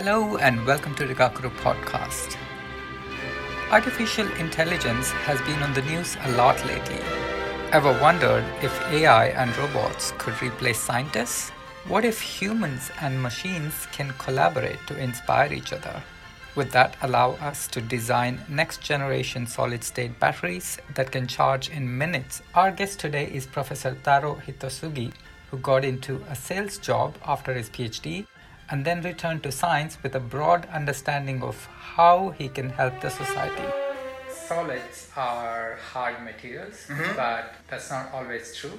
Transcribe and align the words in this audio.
Hello 0.00 0.36
and 0.36 0.64
welcome 0.64 0.94
to 0.94 1.04
the 1.04 1.12
Gakuro 1.12 1.50
podcast. 1.56 2.36
Artificial 3.72 4.30
intelligence 4.34 5.10
has 5.10 5.40
been 5.40 5.60
on 5.60 5.74
the 5.74 5.82
news 5.82 6.16
a 6.22 6.30
lot 6.36 6.64
lately. 6.66 7.00
Ever 7.72 7.90
wondered 8.00 8.44
if 8.62 8.80
AI 8.92 9.30
and 9.30 9.58
robots 9.58 10.12
could 10.16 10.40
replace 10.40 10.78
scientists? 10.78 11.50
What 11.88 12.04
if 12.04 12.20
humans 12.20 12.92
and 13.00 13.20
machines 13.20 13.88
can 13.90 14.12
collaborate 14.18 14.78
to 14.86 14.96
inspire 14.96 15.52
each 15.52 15.72
other? 15.72 16.00
Would 16.54 16.70
that 16.70 16.94
allow 17.02 17.32
us 17.32 17.66
to 17.66 17.80
design 17.80 18.40
next 18.48 18.80
generation 18.80 19.48
solid 19.48 19.82
state 19.82 20.20
batteries 20.20 20.78
that 20.94 21.10
can 21.10 21.26
charge 21.26 21.70
in 21.70 21.98
minutes? 21.98 22.40
Our 22.54 22.70
guest 22.70 23.00
today 23.00 23.28
is 23.32 23.46
Professor 23.46 23.96
Taro 24.04 24.36
Hitosugi, 24.46 25.10
who 25.50 25.58
got 25.58 25.84
into 25.84 26.22
a 26.30 26.36
sales 26.36 26.78
job 26.78 27.16
after 27.26 27.52
his 27.52 27.68
PhD 27.68 28.26
and 28.70 28.84
then 28.84 29.02
returned 29.02 29.42
to 29.42 29.52
science 29.52 29.98
with 30.02 30.14
a 30.14 30.20
broad 30.20 30.66
understanding 30.66 31.42
of 31.42 31.66
how 31.96 32.30
he 32.30 32.48
can 32.48 32.70
help 32.70 33.00
the 33.00 33.10
society. 33.10 33.64
Solids 34.30 35.10
are 35.16 35.78
hard 35.92 36.22
materials, 36.22 36.86
mm-hmm. 36.88 37.16
but 37.16 37.54
that's 37.68 37.90
not 37.90 38.12
always 38.12 38.54
true. 38.54 38.78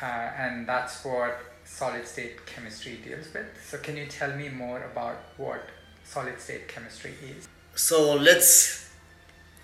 Uh, 0.00 0.04
and 0.04 0.66
that's 0.66 1.04
what 1.04 1.38
solid 1.64 2.06
state 2.06 2.46
chemistry 2.46 2.98
deals 3.04 3.32
with. 3.34 3.46
So, 3.68 3.78
can 3.78 3.96
you 3.96 4.06
tell 4.06 4.34
me 4.36 4.48
more 4.48 4.82
about 4.84 5.18
what 5.36 5.68
solid 6.04 6.40
state 6.40 6.68
chemistry 6.68 7.14
is? 7.22 7.48
So, 7.74 8.14
let's 8.14 8.90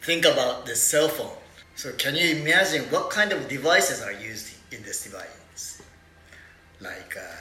think 0.03 0.25
about 0.25 0.67
the 0.67 0.77
cell 0.77 1.09
phone. 1.09 1.39
So, 1.77 1.93
can 1.93 2.15
you 2.15 2.37
imagine 2.37 2.83
what 2.91 3.11
kind 3.11 3.33
of 3.33 3.49
devices 3.49 4.03
are 4.03 4.13
used 4.13 4.55
in 4.71 4.83
this 4.83 5.05
device? 5.05 5.83
Like 6.81 7.17
uh, 7.17 7.35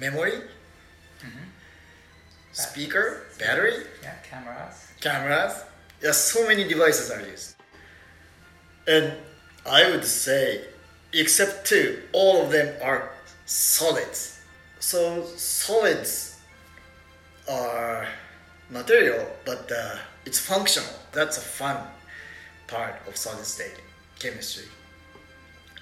memory, 0.00 0.40
mm-hmm. 1.24 1.48
speaker, 2.52 3.24
battery, 3.38 3.84
yeah, 4.02 4.14
cameras, 4.28 4.88
cameras. 5.00 5.64
Yeah, 6.02 6.12
so 6.12 6.46
many 6.46 6.64
devices 6.68 7.10
are 7.10 7.22
used, 7.22 7.56
and 8.86 9.12
I 9.66 9.90
would 9.90 10.04
say, 10.04 10.66
except 11.12 11.66
two, 11.66 12.02
all 12.12 12.42
of 12.42 12.50
them 12.50 12.74
are 12.82 13.10
solids. 13.46 14.40
So 14.80 15.24
solids 15.36 16.40
are 17.50 18.06
material, 18.70 19.26
but 19.44 19.70
uh, 19.72 19.96
it's 20.26 20.38
functional. 20.38 20.90
That's 21.12 21.38
a 21.38 21.40
fun 21.40 21.78
part 22.66 22.96
of 23.06 23.16
solid 23.16 23.44
state 23.44 23.80
chemistry. 24.18 24.66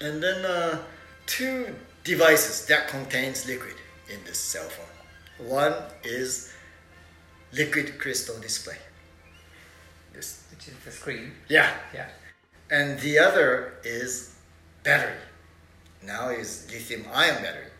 And 0.00 0.22
then 0.22 0.44
uh, 0.44 0.78
two 1.26 1.74
devices 2.04 2.66
that 2.66 2.88
contains 2.88 3.46
liquid 3.46 3.76
in 4.12 4.22
this 4.24 4.38
cell 4.38 4.68
phone. 4.68 4.91
One 5.46 5.74
is 6.04 6.52
liquid 7.52 7.98
crystal 7.98 8.38
display. 8.40 8.76
This, 10.12 10.44
which 10.50 10.68
is 10.68 10.74
the 10.84 10.90
screen. 10.90 11.32
Yeah. 11.48 11.70
Yeah. 11.94 12.08
And 12.70 12.98
the 13.00 13.18
other 13.18 13.74
is 13.84 14.34
battery. 14.82 15.18
Now 16.02 16.30
is 16.30 16.66
lithium 16.70 17.06
ion 17.12 17.42
battery. 17.42 17.70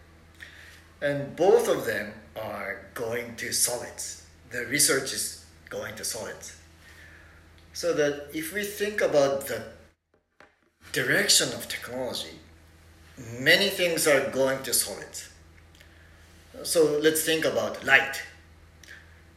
And 1.00 1.34
both 1.36 1.68
of 1.68 1.86
them 1.86 2.12
are 2.40 2.86
going 2.94 3.36
to 3.36 3.52
solids. 3.52 4.26
The 4.50 4.66
research 4.66 5.12
is 5.12 5.44
going 5.68 5.96
to 5.96 6.04
solids. 6.04 6.56
So 7.72 7.92
that 7.94 8.28
if 8.34 8.52
we 8.52 8.64
think 8.64 9.00
about 9.00 9.46
the 9.46 9.64
direction 10.92 11.48
of 11.48 11.68
technology, 11.68 12.38
many 13.38 13.70
things 13.70 14.06
are 14.06 14.28
going 14.30 14.62
to 14.64 14.74
solids. 14.74 15.31
So 16.62 16.98
let's 17.02 17.22
think 17.22 17.44
about 17.44 17.84
light. 17.84 18.22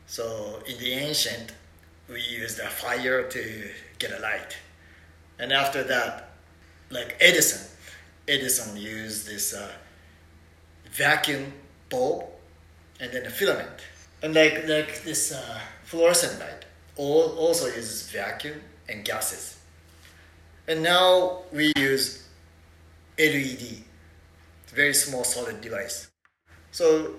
So 0.06 0.62
in 0.68 0.78
the 0.78 0.94
ancient, 0.94 1.54
we 2.08 2.22
used 2.22 2.60
a 2.60 2.68
fire 2.70 3.24
to 3.24 3.70
get 3.98 4.12
a 4.12 4.20
light. 4.20 4.58
And 5.40 5.52
after 5.52 5.84
that, 5.84 6.30
like 6.90 7.18
Edison, 7.20 7.68
Edison 8.28 8.78
used 8.78 9.28
this 9.28 9.54
uh, 9.54 9.72
vacuum 10.92 11.54
bulb 11.90 12.26
and 13.00 13.12
then 13.12 13.26
a 13.26 13.30
filament. 13.30 13.82
And 14.22 14.34
like, 14.34 14.68
like 14.68 15.04
this 15.04 15.32
uh, 15.32 15.60
fluorescent 15.84 16.40
light 16.40 16.66
all, 16.96 17.36
also 17.38 17.68
uses 17.68 18.10
vacuum 18.10 18.62
and 18.88 19.04
gases. 19.04 19.58
And 20.68 20.82
now 20.82 21.44
we 21.52 21.72
use 21.76 22.28
LED, 23.20 23.84
very 24.68 24.94
small 24.94 25.24
solid 25.24 25.62
device. 25.62 26.10
So 26.76 27.12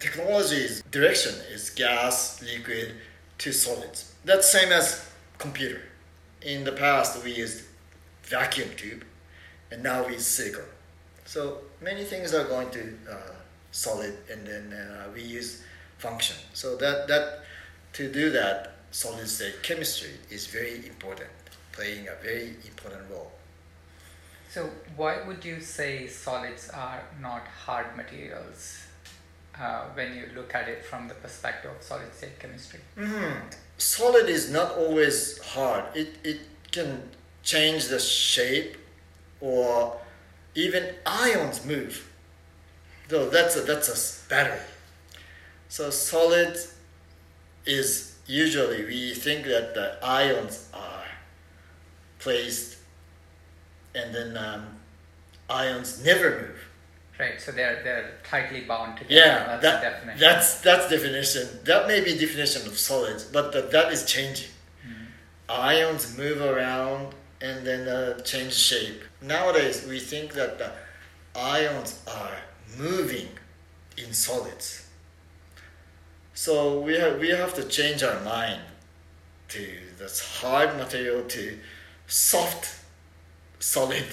technology's 0.00 0.82
direction 0.90 1.36
is 1.52 1.70
gas, 1.70 2.42
liquid 2.42 2.94
to 3.38 3.52
solids. 3.52 4.12
That's 4.24 4.50
same 4.50 4.72
as 4.72 5.08
computer. 5.38 5.80
In 6.42 6.64
the 6.64 6.72
past, 6.72 7.22
we 7.22 7.30
used 7.30 7.62
vacuum 8.24 8.70
tube, 8.76 9.04
and 9.70 9.84
now 9.84 10.04
we 10.04 10.14
use 10.14 10.26
silicon. 10.26 10.64
So 11.24 11.58
many 11.80 12.02
things 12.02 12.34
are 12.34 12.42
going 12.42 12.70
to 12.70 12.82
uh, 13.08 13.34
solid, 13.70 14.18
and 14.28 14.44
then 14.44 14.72
uh, 14.72 15.04
we 15.14 15.22
use 15.22 15.62
function. 15.98 16.38
So 16.54 16.74
that 16.78 17.06
that 17.06 17.44
to 17.92 18.10
do 18.10 18.30
that, 18.30 18.72
solid 18.90 19.28
state 19.28 19.62
chemistry 19.62 20.14
is 20.28 20.48
very 20.48 20.88
important, 20.88 21.30
playing 21.70 22.08
a 22.08 22.16
very 22.20 22.56
important 22.66 23.08
role. 23.08 23.30
So, 24.50 24.68
why 24.96 25.22
would 25.22 25.44
you 25.44 25.60
say 25.60 26.08
solids 26.08 26.70
are 26.70 27.00
not 27.20 27.46
hard 27.46 27.96
materials 27.96 28.82
uh, 29.56 29.84
when 29.94 30.16
you 30.16 30.28
look 30.34 30.56
at 30.56 30.68
it 30.68 30.84
from 30.84 31.06
the 31.06 31.14
perspective 31.14 31.70
of 31.70 31.80
solid 31.80 32.12
state 32.12 32.36
chemistry? 32.40 32.80
Mm-hmm. 32.98 33.46
Solid 33.78 34.28
is 34.28 34.50
not 34.50 34.72
always 34.72 35.38
hard. 35.38 35.84
It, 35.94 36.16
it 36.24 36.40
can 36.72 37.00
change 37.44 37.86
the 37.86 38.00
shape 38.00 38.76
or 39.40 39.96
even 40.56 40.96
ions 41.06 41.64
move. 41.64 42.10
Though 43.06 43.30
that's 43.30 43.54
a, 43.54 43.60
that's 43.60 43.88
a 43.88 44.28
battery. 44.28 44.66
So 45.68 45.90
solid 45.90 46.58
is 47.66 48.16
usually 48.26 48.84
we 48.84 49.14
think 49.14 49.46
that 49.46 49.74
the 49.74 49.96
ions 50.04 50.68
are 50.74 51.04
placed 52.18 52.79
and 53.94 54.14
then 54.14 54.36
um, 54.36 54.66
ions 55.48 56.04
never 56.04 56.30
move. 56.30 56.64
Right, 57.18 57.40
so 57.40 57.52
they're 57.52 57.82
they're 57.84 58.12
tightly 58.24 58.62
bound 58.62 58.96
together. 58.96 59.14
Yeah, 59.14 59.58
that's 59.60 59.62
that, 59.62 59.82
definition. 59.82 60.20
That's 60.20 60.60
that's 60.62 60.88
definition. 60.88 61.48
That 61.64 61.86
may 61.86 62.00
be 62.02 62.16
definition 62.16 62.66
of 62.66 62.78
solids, 62.78 63.24
but 63.24 63.52
that 63.52 63.92
is 63.92 64.06
changing. 64.06 64.48
Mm-hmm. 64.48 65.04
Ions 65.50 66.16
move 66.16 66.40
around 66.40 67.14
and 67.42 67.66
then 67.66 67.88
uh, 67.88 68.20
change 68.20 68.54
shape. 68.54 69.02
Nowadays, 69.20 69.86
we 69.86 70.00
think 70.00 70.32
that 70.32 70.58
the 70.58 70.72
ions 71.38 72.02
are 72.06 72.38
moving 72.78 73.28
in 73.98 74.14
solids. 74.14 74.86
So 76.32 76.80
we 76.80 76.94
have 76.94 77.18
we 77.18 77.28
have 77.28 77.52
to 77.54 77.64
change 77.64 78.02
our 78.02 78.18
mind 78.20 78.62
to 79.48 79.66
this 79.98 80.40
hard 80.40 80.76
material 80.78 81.22
to 81.24 81.58
soft 82.06 82.79
solid 83.60 84.04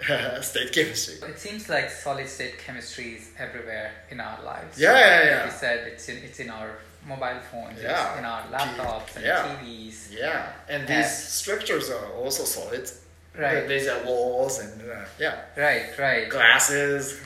state 0.40 0.72
chemistry. 0.72 1.28
It 1.28 1.38
seems 1.38 1.68
like 1.68 1.90
solid 1.90 2.28
state 2.28 2.58
chemistry 2.58 3.14
is 3.14 3.30
everywhere 3.38 3.92
in 4.10 4.20
our 4.20 4.42
lives. 4.42 4.78
Yeah, 4.78 4.92
yeah, 4.92 5.24
yeah. 5.24 5.36
Like 5.36 5.46
you 5.46 5.58
said 5.58 5.86
it's 5.88 6.08
in 6.08 6.16
it's 6.18 6.40
in 6.40 6.50
our 6.50 6.78
mobile 7.06 7.40
phones, 7.50 7.80
yeah. 7.80 8.18
in 8.18 8.24
our 8.24 8.42
laptops 8.44 9.16
and 9.16 9.24
yeah. 9.24 9.56
TVs. 9.62 10.12
Yeah, 10.12 10.52
and 10.68 10.88
these 10.88 11.16
structures 11.16 11.90
are 11.90 12.12
also 12.12 12.44
solid. 12.44 12.90
Right. 13.38 13.66
These 13.66 13.88
are 13.88 14.04
walls 14.04 14.60
and 14.60 14.80
uh, 14.82 15.04
yeah. 15.18 15.40
Right, 15.56 15.86
right. 15.98 16.28
Glasses. 16.28 17.20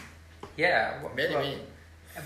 Yeah. 0.56 0.98
Many, 1.14 1.34
well, 1.34 1.42
many. 1.42 1.58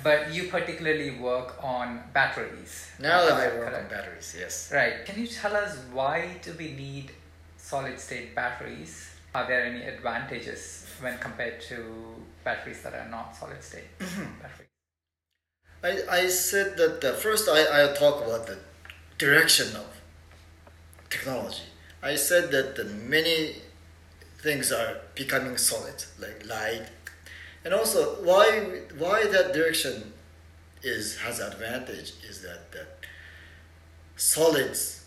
But 0.03 0.33
you 0.33 0.49
particularly 0.49 1.11
work 1.19 1.63
on 1.63 2.01
batteries. 2.15 2.91
Now 2.99 3.27
that 3.27 3.33
I 3.33 3.59
work 3.59 3.71
correct? 3.71 3.93
on 3.93 3.99
batteries, 3.99 4.37
yes. 4.39 4.73
Right. 4.73 5.05
Can 5.05 5.21
you 5.21 5.27
tell 5.27 5.55
us 5.57 5.77
why 5.93 6.37
do 6.43 6.55
we 6.59 6.73
need 6.73 7.11
solid 7.57 7.99
state 7.99 8.35
batteries? 8.35 9.12
Are 9.35 9.47
there 9.47 9.65
any 9.65 9.83
advantages 9.83 10.87
when 11.01 11.17
compared 11.19 11.61
to 11.63 11.85
batteries 12.45 12.83
that 12.83 12.93
are 12.95 13.09
not 13.09 13.35
solid 13.35 13.63
state 13.63 13.85
batteries? 13.99 14.69
I, 15.83 16.23
I 16.23 16.29
said 16.29 16.77
that 16.77 17.03
uh, 17.03 17.15
first 17.15 17.49
I, 17.49 17.91
i 17.91 17.95
talk 17.95 18.25
about 18.25 18.47
the 18.47 18.59
direction 19.19 19.75
of 19.77 19.87
technology. 21.09 21.65
I 22.03 22.17
said 22.17 22.51
that 22.51 22.77
the 22.77 22.85
many 22.85 23.57
things 24.43 24.71
are 24.73 24.97
becoming 25.15 25.57
solid, 25.57 26.05
like 26.19 26.47
light, 26.47 26.87
and 27.65 27.73
also 27.73 28.23
why 28.25 28.47
why 28.99 29.27
that 29.27 29.53
direction 29.55 30.13
is 30.83 31.19
has 31.21 31.39
advantage 31.41 32.13
is 32.29 32.43
that 32.43 32.73
that 32.73 33.07
solids, 34.17 35.07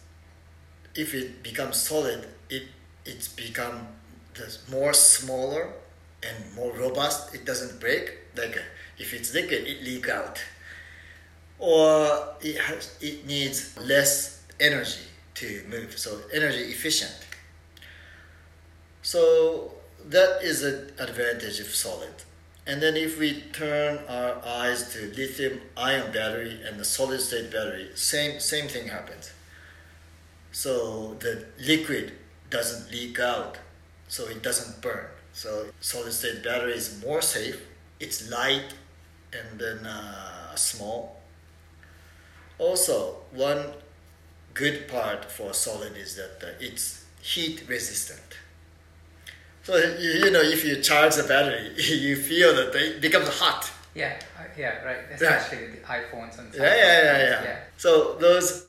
if 0.95 1.13
it 1.13 1.43
becomes 1.43 1.77
solid, 1.77 2.27
it 2.49 2.63
it's 3.05 3.27
become 3.27 3.87
more 4.69 4.93
smaller 4.93 5.73
and 6.23 6.55
more 6.55 6.73
robust. 6.73 7.33
It 7.35 7.45
doesn't 7.45 7.79
break. 7.79 8.17
Like 8.35 8.57
if 8.97 9.13
it's 9.13 9.33
liquid, 9.33 9.67
it 9.67 9.83
leak 9.83 10.09
out. 10.09 10.39
or 11.57 12.35
it 12.41 12.57
has 12.59 12.97
it 13.01 13.25
needs 13.25 13.77
less 13.77 14.43
energy 14.59 15.05
to 15.35 15.63
move, 15.69 15.97
so 15.97 16.19
energy 16.33 16.63
efficient. 16.71 17.13
So 19.01 19.71
that 20.05 20.43
is 20.43 20.63
an 20.63 20.91
advantage 20.99 21.59
of 21.59 21.67
solid. 21.67 22.13
And 22.67 22.81
then 22.81 22.95
if 22.97 23.19
we 23.19 23.41
turn 23.53 23.99
our 24.09 24.41
eyes 24.45 24.91
to 24.93 24.99
lithium 25.13 25.61
ion 25.77 26.11
battery 26.11 26.59
and 26.65 26.79
the 26.79 26.85
solid 26.85 27.21
state 27.21 27.51
battery, 27.51 27.89
same 27.95 28.39
same 28.39 28.67
thing 28.67 28.87
happens. 28.87 29.31
So 30.51 31.15
the 31.15 31.45
liquid 31.59 32.13
doesn't 32.49 32.91
leak 32.91 33.19
out, 33.19 33.57
so 34.07 34.27
it 34.27 34.41
doesn't 34.43 34.81
burn. 34.81 35.07
So 35.33 35.67
solid 35.81 36.13
state 36.13 36.43
battery 36.43 36.73
is 36.73 37.01
more 37.03 37.21
safe. 37.21 37.61
It's 37.99 38.29
light 38.29 38.73
and 39.33 39.59
then 39.59 39.85
uh, 39.85 40.55
small. 40.55 41.21
Also, 42.57 43.17
one 43.31 43.65
good 44.53 44.87
part 44.87 45.29
for 45.29 45.53
solid 45.53 45.97
is 45.97 46.15
that 46.15 46.41
uh, 46.41 46.51
it's 46.59 47.05
heat 47.21 47.63
resistant. 47.67 48.37
So 49.63 49.75
you, 49.75 50.25
you 50.25 50.31
know, 50.31 50.41
if 50.41 50.63
you 50.63 50.81
charge 50.81 51.15
the 51.15 51.23
battery, 51.23 51.73
you 51.77 52.15
feel 52.15 52.55
that 52.55 52.73
it 52.75 53.01
becomes 53.01 53.27
hot. 53.27 53.69
Yeah, 53.93 54.17
yeah, 54.57 54.83
right. 54.83 54.97
Especially 55.11 55.65
with 55.65 55.81
the 55.81 55.87
iPhones 55.87 56.37
and. 56.37 56.53
Yeah, 56.53 56.63
yeah, 56.63 56.75
yeah, 56.75 57.17
yeah, 57.17 57.43
yeah. 57.43 57.57
So 57.77 58.15
those, 58.19 58.67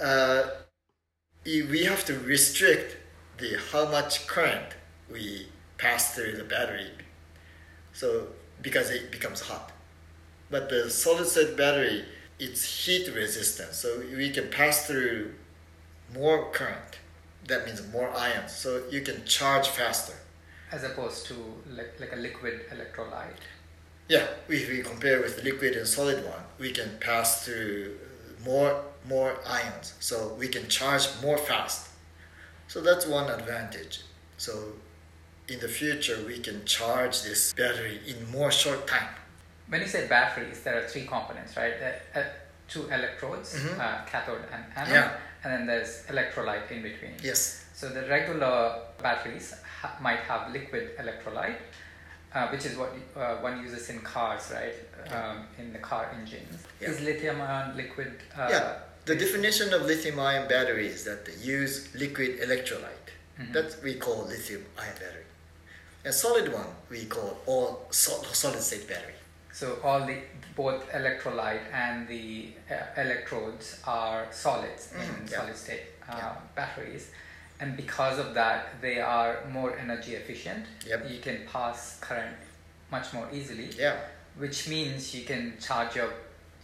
uh, 0.00 0.44
we 1.44 1.84
have 1.84 2.04
to 2.06 2.18
restrict 2.20 2.96
the 3.38 3.58
how 3.72 3.86
much 3.86 4.26
current 4.26 4.74
we 5.10 5.48
pass 5.78 6.14
through 6.14 6.36
the 6.36 6.44
battery, 6.44 6.90
so 7.92 8.28
because 8.60 8.90
it 8.90 9.10
becomes 9.10 9.40
hot. 9.40 9.72
But 10.50 10.68
the 10.68 10.90
solid 10.90 11.26
state 11.26 11.56
battery, 11.56 12.04
it's 12.38 12.84
heat 12.86 13.12
resistant, 13.14 13.72
so 13.74 14.02
we 14.14 14.30
can 14.30 14.48
pass 14.50 14.86
through 14.86 15.34
more 16.14 16.50
current. 16.52 16.98
That 17.48 17.66
means 17.66 17.82
more 17.92 18.10
ions, 18.16 18.52
so 18.52 18.82
you 18.90 19.00
can 19.00 19.24
charge 19.24 19.68
faster. 19.68 20.14
As 20.70 20.84
opposed 20.84 21.26
to 21.26 21.34
like, 21.70 21.98
like 21.98 22.12
a 22.12 22.16
liquid 22.16 22.62
electrolyte. 22.70 23.42
Yeah, 24.08 24.26
if 24.48 24.68
we 24.68 24.82
compare 24.82 25.20
with 25.20 25.42
liquid 25.42 25.74
and 25.74 25.86
solid 25.86 26.24
one, 26.24 26.42
we 26.58 26.70
can 26.72 26.98
pass 27.00 27.44
through 27.44 27.96
more 28.44 28.84
more 29.08 29.36
ions, 29.46 29.94
so 30.00 30.34
we 30.38 30.48
can 30.48 30.68
charge 30.68 31.08
more 31.22 31.38
fast. 31.38 31.88
So 32.72 32.80
that's 32.80 33.04
one 33.06 33.28
advantage. 33.30 34.00
So 34.38 34.52
in 35.46 35.60
the 35.60 35.68
future, 35.68 36.16
we 36.26 36.38
can 36.38 36.64
charge 36.64 37.22
this 37.22 37.52
battery 37.52 38.00
in 38.06 38.16
more 38.30 38.50
short 38.50 38.86
time. 38.86 39.10
When 39.68 39.82
you 39.82 39.86
say 39.86 40.06
batteries, 40.08 40.60
there 40.62 40.78
are 40.82 40.88
three 40.88 41.04
components, 41.04 41.54
right? 41.54 41.74
Uh, 41.82 42.18
uh, 42.18 42.24
two 42.68 42.84
electrodes, 42.88 43.48
Mhm. 43.58 43.78
uh, 43.78 44.06
cathode 44.06 44.44
and 44.54 44.64
anode, 44.74 44.94
Yeah. 44.94 45.18
and 45.44 45.52
then 45.52 45.66
there's 45.66 45.92
electrolyte 46.12 46.70
in 46.70 46.80
between. 46.82 47.14
Yes. 47.22 47.40
So 47.74 47.90
the 47.90 48.04
regular 48.08 48.80
batteries 49.02 49.52
ha- 49.80 49.96
might 50.00 50.20
have 50.20 50.50
liquid 50.50 50.96
electrolyte, 50.96 51.60
uh, 52.34 52.48
which 52.48 52.64
is 52.64 52.74
what 52.78 52.90
uh, 53.16 53.36
one 53.48 53.62
uses 53.62 53.90
in 53.90 54.00
cars, 54.00 54.50
right? 54.50 54.76
Um, 55.16 55.46
in 55.58 55.74
the 55.74 55.78
car 55.90 56.04
engines. 56.14 56.56
Yeah. 56.80 56.88
Is 56.88 57.00
lithium-ion 57.00 57.76
liquid? 57.76 58.12
Uh, 58.34 58.48
yeah. 58.50 58.72
The 59.04 59.16
definition 59.16 59.72
of 59.74 59.82
lithium-ion 59.82 60.48
battery 60.48 60.86
is 60.86 61.04
that 61.04 61.24
they 61.24 61.34
use 61.34 61.88
liquid 61.94 62.40
electrolyte. 62.40 63.08
Mhm. 63.38 63.52
That 63.52 63.82
we 63.82 63.94
call 63.96 64.26
lithium-ion 64.26 64.94
battery. 64.94 65.24
A 66.04 66.12
solid 66.12 66.52
one 66.52 66.70
we 66.90 67.06
call 67.06 67.40
all 67.46 67.86
sol- 67.90 68.24
solid-state 68.24 68.86
battery. 68.88 69.14
So 69.52 69.80
all 69.82 70.06
the 70.06 70.18
both 70.56 70.82
electrolyte 70.92 71.64
and 71.72 72.06
the 72.08 72.52
uh, 72.70 72.74
electrodes 73.04 73.76
are 73.86 74.26
solids 74.30 74.90
in 74.92 75.00
Mhm, 75.00 75.30
yeah. 75.30 75.38
solid 75.38 75.56
state 75.56 75.86
uh, 76.08 76.16
Yeah. 76.18 76.34
batteries, 76.54 77.04
and 77.60 77.76
because 77.76 78.18
of 78.18 78.34
that, 78.34 78.80
they 78.80 79.00
are 79.00 79.44
more 79.48 79.76
energy 79.78 80.14
efficient. 80.16 80.66
Yep. 80.86 81.10
You 81.10 81.20
can 81.20 81.38
pass 81.46 81.98
current 82.00 82.36
much 82.90 83.12
more 83.12 83.28
easily, 83.32 83.68
Yeah. 83.84 83.96
which 84.36 84.68
means 84.68 85.14
you 85.14 85.24
can 85.24 85.58
charge 85.58 85.96
your 85.96 86.12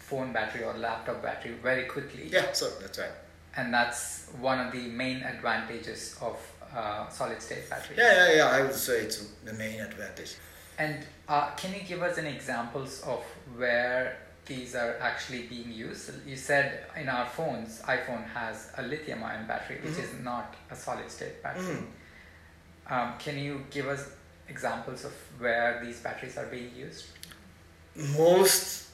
phone 0.08 0.32
battery 0.32 0.64
or 0.64 0.74
laptop 0.74 1.22
battery 1.22 1.52
very 1.62 1.84
quickly. 1.84 2.28
Yeah. 2.30 2.52
So 2.52 2.70
that's 2.80 2.98
right. 2.98 3.10
And 3.56 3.72
that's 3.74 4.28
one 4.40 4.58
of 4.64 4.72
the 4.72 4.88
main 4.88 5.22
advantages 5.22 6.16
of 6.20 6.36
uh, 6.74 7.08
solid 7.08 7.40
state 7.42 7.68
batteries. 7.68 7.98
Yeah, 7.98 8.28
yeah, 8.28 8.36
yeah. 8.36 8.46
I 8.46 8.62
would 8.62 8.74
say 8.74 9.00
it's 9.02 9.18
the 9.44 9.52
main 9.54 9.80
advantage. 9.80 10.36
And 10.78 11.04
uh, 11.28 11.50
can 11.56 11.74
you 11.74 11.80
give 11.80 12.02
us 12.02 12.18
any 12.18 12.30
examples 12.30 13.02
of 13.02 13.22
where 13.56 14.18
these 14.46 14.74
are 14.74 14.96
actually 15.00 15.42
being 15.48 15.72
used? 15.72 16.10
You 16.26 16.36
said 16.36 16.84
in 16.96 17.08
our 17.08 17.26
phones, 17.26 17.82
iPhone 17.82 18.24
has 18.32 18.70
a 18.78 18.82
lithium 18.82 19.24
ion 19.24 19.46
battery, 19.46 19.78
which 19.82 19.98
is 19.98 20.14
not 20.22 20.54
a 20.70 20.76
solid 20.76 21.10
state 21.10 21.42
battery. 21.42 21.78
Mhm. 21.78 21.86
Um, 22.90 23.18
can 23.18 23.38
you 23.38 23.64
give 23.70 23.88
us 23.88 24.08
examples 24.48 25.04
of 25.04 25.12
where 25.38 25.80
these 25.84 25.98
batteries 26.00 26.38
are 26.38 26.46
being 26.46 26.74
used? 26.74 27.06
most 28.16 28.87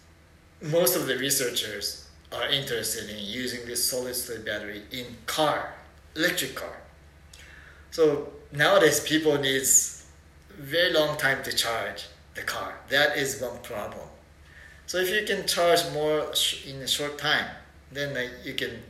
most 0.63 0.97
of 0.97 1.07
the 1.07 1.17
researchers 1.19 2.09
are 2.33 2.49
interested 2.49 3.11
in 3.11 3.19
using 3.19 3.65
this 3.67 3.89
solid 3.89 4.15
state 4.15 4.45
battery 4.45 4.83
in 4.91 5.07
car 5.27 5.75
electric 6.17 6.55
car. 6.55 6.77
So 7.91 8.33
nowadays 8.53 9.01
people 9.01 9.39
needs 9.39 10.07
very 10.59 10.93
long 10.93 11.17
time 11.17 11.43
to 11.45 11.53
charge 11.53 12.07
the 12.35 12.43
car. 12.43 12.75
That 12.89 13.17
is 13.17 13.41
one 13.41 13.59
problem. 13.63 14.09
So 14.87 14.99
if 14.99 15.11
you 15.11 15.25
can 15.27 15.47
charge 15.47 15.81
more 15.93 16.35
sh- 16.35 16.67
in 16.67 16.83
a 16.83 16.89
short 16.89 17.19
time 17.19 17.47
then 17.93 18.17
uh, 18.17 18.29
you 18.45 18.55
can 18.55 18.83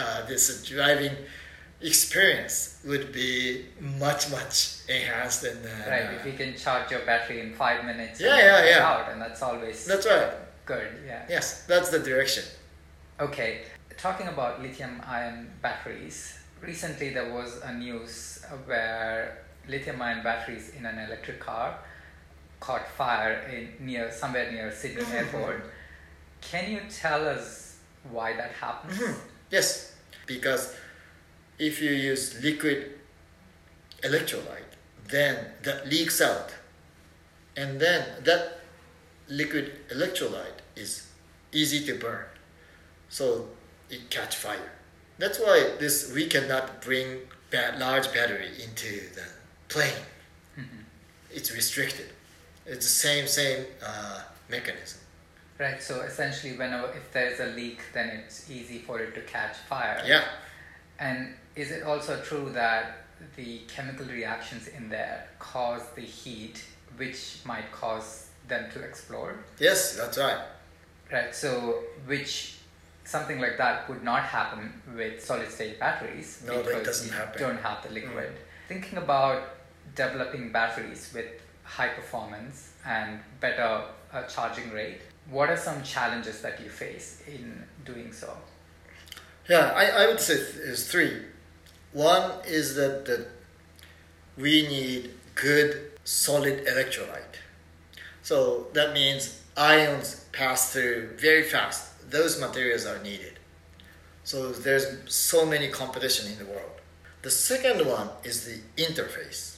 uh, 0.00 0.24
this 0.26 0.64
driving 0.66 1.12
experience 1.82 2.80
would 2.86 3.12
be 3.12 3.64
much 3.98 4.30
much 4.30 4.78
enhanced 4.88 5.44
and 5.44 5.64
uh, 5.64 5.90
Right, 5.90 6.14
if 6.14 6.26
you 6.26 6.32
can 6.34 6.56
charge 6.56 6.90
your 6.90 7.00
battery 7.00 7.40
in 7.40 7.54
five 7.54 7.84
minutes 7.84 8.20
Yeah, 8.20 8.36
yeah, 8.38 8.64
yeah. 8.68 8.86
out, 8.86 9.10
and 9.10 9.20
that's 9.20 9.42
always 9.42 9.86
that's 9.86 10.06
right 10.06 10.30
good, 10.66 10.88
yeah. 11.06 11.24
yes 11.28 11.64
that's 11.66 11.90
the 11.90 11.98
direction 11.98 12.44
Okay, 13.20 13.62
talking 13.98 14.28
about 14.28 14.62
lithium 14.62 15.00
ion 15.06 15.50
batteries, 15.60 16.38
recently 16.62 17.10
there 17.12 17.30
was 17.34 17.60
a 17.62 17.72
news 17.74 18.42
where 18.64 19.42
lithium 19.68 20.00
ion 20.00 20.22
batteries 20.22 20.70
in 20.78 20.86
an 20.86 20.98
electric 20.98 21.38
car 21.38 21.78
caught 22.60 22.86
fire 22.88 23.42
in 23.52 23.84
near 23.86 24.10
somewhere 24.10 24.50
near 24.50 24.72
Sydney 24.72 25.02
Mhm. 25.04 25.14
airport. 25.14 25.62
Can 26.40 26.70
you 26.70 26.80
tell 26.88 27.28
us 27.28 27.76
why 28.10 28.32
that 28.36 28.52
happened? 28.52 28.92
Mhm. 28.94 29.14
Yes, 29.50 29.92
because 30.26 30.74
if 31.58 31.82
you 31.82 31.90
use 31.92 32.40
liquid 32.42 32.98
electrolyte, 34.02 34.72
then 35.08 35.52
that 35.62 35.86
leaks 35.88 36.20
out, 36.22 36.54
and 37.56 37.78
then 37.80 38.24
that 38.24 38.59
liquid 39.30 39.72
electrolyte 39.90 40.60
is 40.76 41.06
easy 41.52 41.84
to 41.86 41.94
burn, 41.98 42.26
so 43.08 43.48
it 43.88 44.10
catch 44.10 44.36
fire. 44.36 44.72
That's 45.18 45.38
why 45.38 45.72
this 45.78 46.12
we 46.14 46.26
cannot 46.26 46.82
bring 46.82 47.20
ba- 47.50 47.76
large 47.78 48.12
battery 48.12 48.50
into 48.62 49.08
the 49.14 49.26
plane. 49.68 50.04
Mhm. 50.58 50.84
It's 51.30 51.52
restricted. 51.54 52.10
It's 52.66 52.86
the 52.86 52.92
same 53.08 53.26
same 53.26 53.66
uh, 53.82 54.22
mechanism. 54.48 55.00
Right, 55.58 55.82
so 55.82 56.00
essentially 56.00 56.56
whenever 56.56 56.88
if 56.92 57.12
there 57.12 57.28
is 57.30 57.38
a 57.40 57.46
leak 57.46 57.80
then 57.92 58.08
it's 58.08 58.50
easy 58.50 58.78
for 58.78 58.98
it 59.00 59.14
to 59.14 59.20
catch 59.22 59.56
fire. 59.68 60.02
Yeah. 60.06 60.24
And 60.98 61.34
is 61.54 61.70
it 61.70 61.82
also 61.82 62.20
true 62.22 62.50
that 62.52 63.04
the 63.36 63.58
chemical 63.68 64.06
reactions 64.06 64.68
in 64.68 64.88
there 64.88 65.28
cause 65.38 65.82
the 65.94 66.00
heat 66.00 66.64
which 66.96 67.40
might 67.44 67.70
cause 67.72 68.29
them 68.50 68.70
to 68.72 68.80
explode? 68.82 69.34
Yes, 69.58 69.96
that's 69.96 70.18
right. 70.18 70.38
Right, 71.10 71.34
so 71.34 71.82
which 72.06 72.56
something 73.04 73.40
like 73.40 73.56
that 73.58 73.88
would 73.88 74.04
not 74.04 74.22
happen 74.22 74.80
with 74.94 75.24
solid 75.24 75.50
state 75.50 75.80
batteries 75.80 76.42
No, 76.46 76.62
because 76.62 76.84
doesn't 76.86 77.06
you 77.08 77.12
happen. 77.14 77.40
don't 77.40 77.58
have 77.62 77.82
the 77.82 77.92
liquid. 77.92 78.32
Thinking 78.68 78.98
about 78.98 79.42
developing 79.96 80.52
batteries 80.52 81.10
with 81.14 81.26
high 81.64 81.88
performance 81.88 82.72
and 82.86 83.18
better 83.40 83.82
uh, 84.12 84.22
charging 84.24 84.70
rate, 84.70 85.00
what 85.30 85.48
are 85.50 85.56
some 85.56 85.82
challenges 85.82 86.40
that 86.42 86.60
you 86.60 86.68
face 86.68 87.22
in 87.26 87.64
doing 87.84 88.12
so? 88.12 88.36
Yeah, 89.48 89.72
I, 89.74 90.04
I 90.04 90.06
would 90.06 90.20
say 90.20 90.36
th- 90.36 90.54
there's 90.54 90.88
three. 90.88 91.22
One 91.92 92.30
is 92.46 92.76
that, 92.76 93.04
that 93.06 93.26
we 94.36 94.62
need 94.68 95.10
good 95.34 95.90
solid 96.04 96.64
electrolyte. 96.66 97.39
So 98.30 98.68
that 98.74 98.92
means 98.92 99.42
ions 99.56 100.24
pass 100.30 100.72
through 100.72 101.16
very 101.16 101.42
fast. 101.42 102.08
Those 102.12 102.40
materials 102.40 102.86
are 102.86 103.02
needed. 103.02 103.40
So 104.22 104.52
there's 104.52 104.86
so 105.12 105.44
many 105.44 105.66
competition 105.66 106.30
in 106.30 106.38
the 106.38 106.44
world. 106.44 106.76
The 107.22 107.30
second 107.32 107.84
one 107.84 108.08
is 108.22 108.46
the 108.46 108.60
interface. 108.80 109.56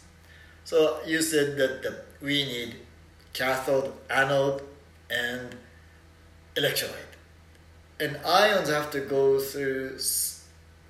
So 0.64 1.00
you 1.06 1.20
said 1.20 1.58
that 1.58 1.82
the, 1.82 2.02
we 2.22 2.44
need 2.44 2.76
cathode, 3.34 3.92
anode, 4.08 4.62
and 5.10 5.54
electrolyte. 6.56 7.12
and 8.00 8.16
ions 8.24 8.70
have 8.70 8.90
to 8.92 9.00
go 9.00 9.38
through 9.38 9.98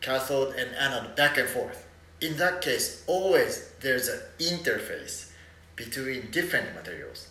cathode 0.01 0.55
and 0.55 0.71
anode 0.77 1.17
back 1.17 1.37
and 1.37 1.49
forth. 1.49 1.85
In 2.21 2.37
that 2.37 2.63
case, 2.63 3.03
always 3.09 3.73
there's 3.81 4.07
an 4.07 4.21
interface 4.39 5.33
between 5.75 6.31
different 6.31 6.77
materials. 6.77 7.27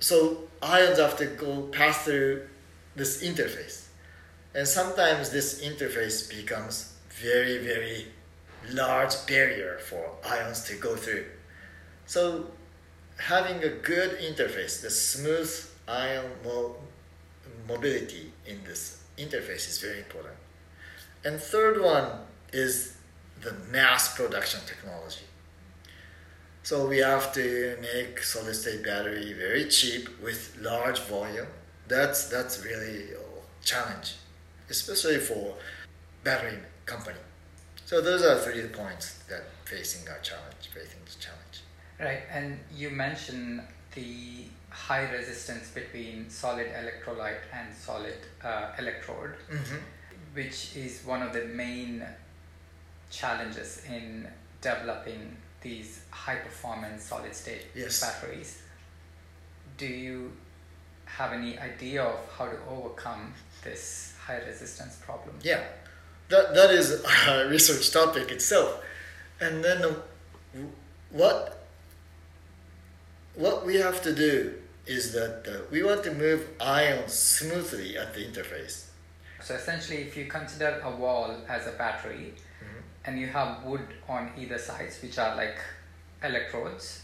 So 0.00 0.44
ions 0.62 0.98
have 0.98 1.16
to 1.18 1.26
go 1.26 1.62
pass 1.72 2.04
through 2.04 2.48
this 2.96 3.22
interface. 3.22 3.86
And 4.54 4.66
sometimes 4.66 5.30
this 5.30 5.62
interface 5.62 6.28
becomes 6.28 6.92
very, 7.10 7.58
very 7.58 8.06
large 8.72 9.26
barrier 9.26 9.78
for 9.78 10.10
ions 10.24 10.64
to 10.64 10.74
go 10.76 10.96
through. 10.96 11.26
So 12.06 12.46
having 13.18 13.62
a 13.62 13.68
good 13.68 14.18
interface, 14.18 14.82
the 14.82 14.90
smooth 14.90 15.50
ion 15.86 16.30
mo- 16.44 16.76
mobility 17.68 18.32
in 18.46 18.64
this 18.64 19.02
interface 19.18 19.68
is 19.68 19.78
very 19.78 19.98
important. 19.98 20.34
And 21.24 21.38
third 21.40 21.80
one 21.80 22.10
is 22.52 22.96
the 23.42 23.52
mass 23.70 24.16
production 24.16 24.60
technology. 24.66 25.29
So 26.62 26.86
we 26.86 26.98
have 26.98 27.32
to 27.34 27.76
make 27.80 28.22
solid 28.22 28.54
state 28.54 28.84
battery 28.84 29.32
very 29.32 29.64
cheap 29.68 30.08
with 30.22 30.56
large 30.60 30.98
volume. 31.00 31.46
That's 31.88 32.28
that's 32.28 32.64
really 32.64 33.12
a 33.14 33.64
challenge, 33.64 34.14
especially 34.68 35.18
for 35.18 35.54
battery 36.22 36.58
company. 36.86 37.18
So 37.86 38.00
those 38.00 38.22
are 38.22 38.38
three 38.38 38.62
points 38.68 39.14
that 39.28 39.44
facing 39.64 40.08
our 40.08 40.18
challenge, 40.20 40.68
facing 40.72 41.00
the 41.04 41.16
challenge. 41.18 41.56
Right, 41.98 42.22
and 42.30 42.58
you 42.74 42.90
mentioned 42.90 43.62
the 43.94 44.44
high 44.70 45.10
resistance 45.10 45.70
between 45.70 46.30
solid 46.30 46.68
electrolyte 46.68 47.42
and 47.52 47.74
solid 47.74 48.18
uh, 48.44 48.72
electrode, 48.78 49.34
Mm-hmm. 49.50 49.76
which 50.34 50.76
is 50.76 51.02
one 51.04 51.22
of 51.22 51.32
the 51.32 51.44
main 51.46 52.04
challenges 53.10 53.82
in 53.88 54.28
developing 54.60 55.36
these 55.60 56.00
high 56.10 56.36
performance 56.36 57.02
solid 57.04 57.34
state 57.34 57.66
Yes. 57.74 58.00
batteries. 58.00 58.62
Do 59.76 59.86
you 59.86 60.32
have 61.06 61.32
any 61.32 61.58
idea 61.58 62.02
of 62.02 62.20
how 62.36 62.46
to 62.46 62.56
overcome 62.68 63.34
this 63.64 64.14
high 64.24 64.38
resistance 64.38 64.96
problem? 64.96 65.36
Yeah, 65.42 65.62
that 66.28 66.54
that 66.54 66.70
is 66.70 67.02
a 67.04 67.48
research 67.54 67.90
topic 67.90 68.30
itself, 68.30 68.82
and 69.40 69.64
then 69.64 69.84
uh, 69.84 69.94
what 71.10 71.66
what 73.34 73.64
we 73.66 73.76
have 73.76 74.02
to 74.02 74.14
do 74.14 74.54
is 74.86 75.12
that 75.12 75.46
uh, 75.48 75.60
we 75.70 75.82
want 75.82 76.02
to 76.04 76.12
move 76.14 76.48
ions 76.60 77.12
smoothly 77.12 77.96
at 77.96 78.14
the 78.14 78.20
interface. 78.24 78.86
So 79.42 79.54
essentially, 79.54 79.98
if 80.02 80.16
you 80.16 80.26
consider 80.26 80.80
a 80.84 80.90
wall 80.90 81.34
as 81.48 81.66
a 81.66 81.72
battery, 81.72 82.34
and 83.04 83.18
you 83.18 83.26
have 83.26 83.64
wood 83.64 83.86
on 84.08 84.30
either 84.38 84.58
sides, 84.58 85.00
which 85.02 85.18
are 85.18 85.36
like 85.36 85.58
electrodes, 86.22 87.02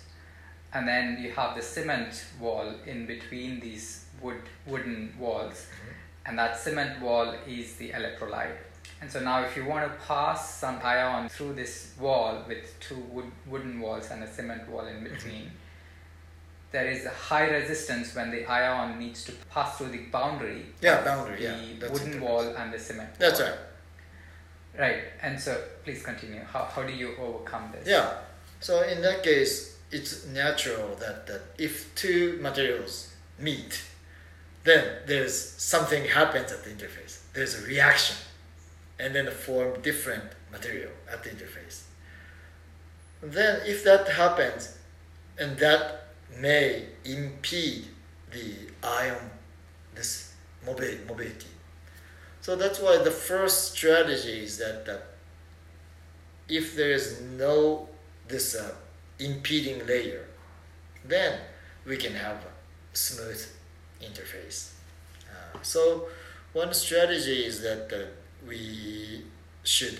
and 0.75 0.87
then 0.87 1.19
you 1.23 1.33
have 1.33 1.57
the 1.57 1.63
cement 1.63 2.25
wall 2.41 2.75
in 2.87 3.07
between 3.07 3.61
these 3.61 4.07
wood 4.21 4.43
wooden 4.67 5.13
walls, 5.19 5.67
mm-hmm. 5.67 6.29
and 6.29 6.39
that 6.39 6.59
cement 6.59 7.01
wall 7.01 7.35
is 7.47 7.77
the 7.77 7.91
electrolyte. 7.91 8.57
And 9.01 9.11
so 9.11 9.21
now, 9.21 9.43
if 9.43 9.57
you 9.57 9.65
want 9.67 9.85
to 9.85 10.07
pass 10.07 10.55
some 10.55 10.79
ion 10.83 11.29
through 11.29 11.55
this 11.55 11.93
wall 12.01 12.43
with 12.49 12.75
two 12.81 12.97
wood, 13.11 13.31
wooden 13.47 13.81
walls 13.81 14.11
and 14.11 14.23
a 14.23 14.27
cement 14.27 14.69
wall 14.69 14.87
in 14.87 14.97
mm-hmm. 14.97 15.15
between, 15.15 15.51
there 16.73 16.89
is 16.89 17.05
a 17.05 17.11
high 17.11 17.49
resistance 17.49 18.15
when 18.15 18.31
the 18.31 18.45
ion 18.47 18.99
needs 18.99 19.25
to 19.25 19.33
pass 19.51 19.79
through 19.79 19.89
the 19.89 20.05
boundary 20.11 20.67
Yeah, 20.81 21.03
boundary, 21.03 21.37
the 21.37 21.87
yeah, 21.87 21.93
wooden 21.93 22.21
wall 22.21 22.55
and 22.57 22.73
the 22.73 22.79
cement 22.79 23.11
That's 23.19 23.41
wall. 23.41 23.51
right. 23.51 23.59
Right, 24.79 25.05
and 25.23 25.41
so 25.41 25.63
please 25.85 26.03
continue. 26.03 26.41
How, 26.45 26.65
how 26.65 26.83
do 26.83 26.93
you 26.93 27.17
overcome 27.19 27.73
this? 27.73 27.89
Yeah. 27.89 28.19
So 28.61 28.83
in 28.83 29.01
that 29.03 29.23
case, 29.23 29.79
it's 29.91 30.27
natural 30.27 30.97
that, 30.97 31.27
that 31.27 31.43
if 31.59 31.95
two 31.95 32.39
materials 32.43 33.13
meet, 33.39 33.83
then 34.65 34.85
there's 35.07 35.39
something 35.39 36.05
happens 36.05 36.53
at 36.53 36.65
the 36.65 36.71
interface. 36.71 37.21
There's 37.33 37.63
a 37.63 37.67
reaction, 37.67 38.17
and 38.99 39.15
then 39.15 39.31
form 39.31 39.81
different 39.83 40.25
material 40.51 40.91
at 41.11 41.23
the 41.23 41.31
interface. 41.31 41.83
Then 43.23 43.61
if 43.65 43.85
that 43.85 44.09
happens, 44.09 44.77
and 45.39 45.57
that 45.59 46.09
may 46.39 46.87
impede 47.05 47.87
the 48.31 48.55
ion 48.83 49.31
this 49.95 50.35
mobility, 50.65 51.01
mobility. 51.09 51.47
So 52.47 52.55
that's 52.55 52.79
why 52.79 52.99
the 52.99 53.11
first 53.11 53.73
strategy 53.73 54.45
is 54.45 54.59
that, 54.59 55.03
if 56.49 56.77
there 56.77 56.93
is 56.93 57.21
no 57.21 57.89
this 58.29 58.55
uh, 58.55 58.73
impeding 59.19 59.85
layer, 59.85 60.27
then 61.05 61.41
we 61.85 61.97
can 61.97 62.15
have 62.15 62.37
a 62.37 62.97
smooth 62.97 63.45
interface. 64.01 64.75
Uh, 65.29 65.59
so 65.63 66.07
one 66.53 66.73
strategy 66.73 67.45
is 67.45 67.63
that 67.63 67.93
uh, 67.93 68.07
we 68.47 69.25
should 69.65 69.99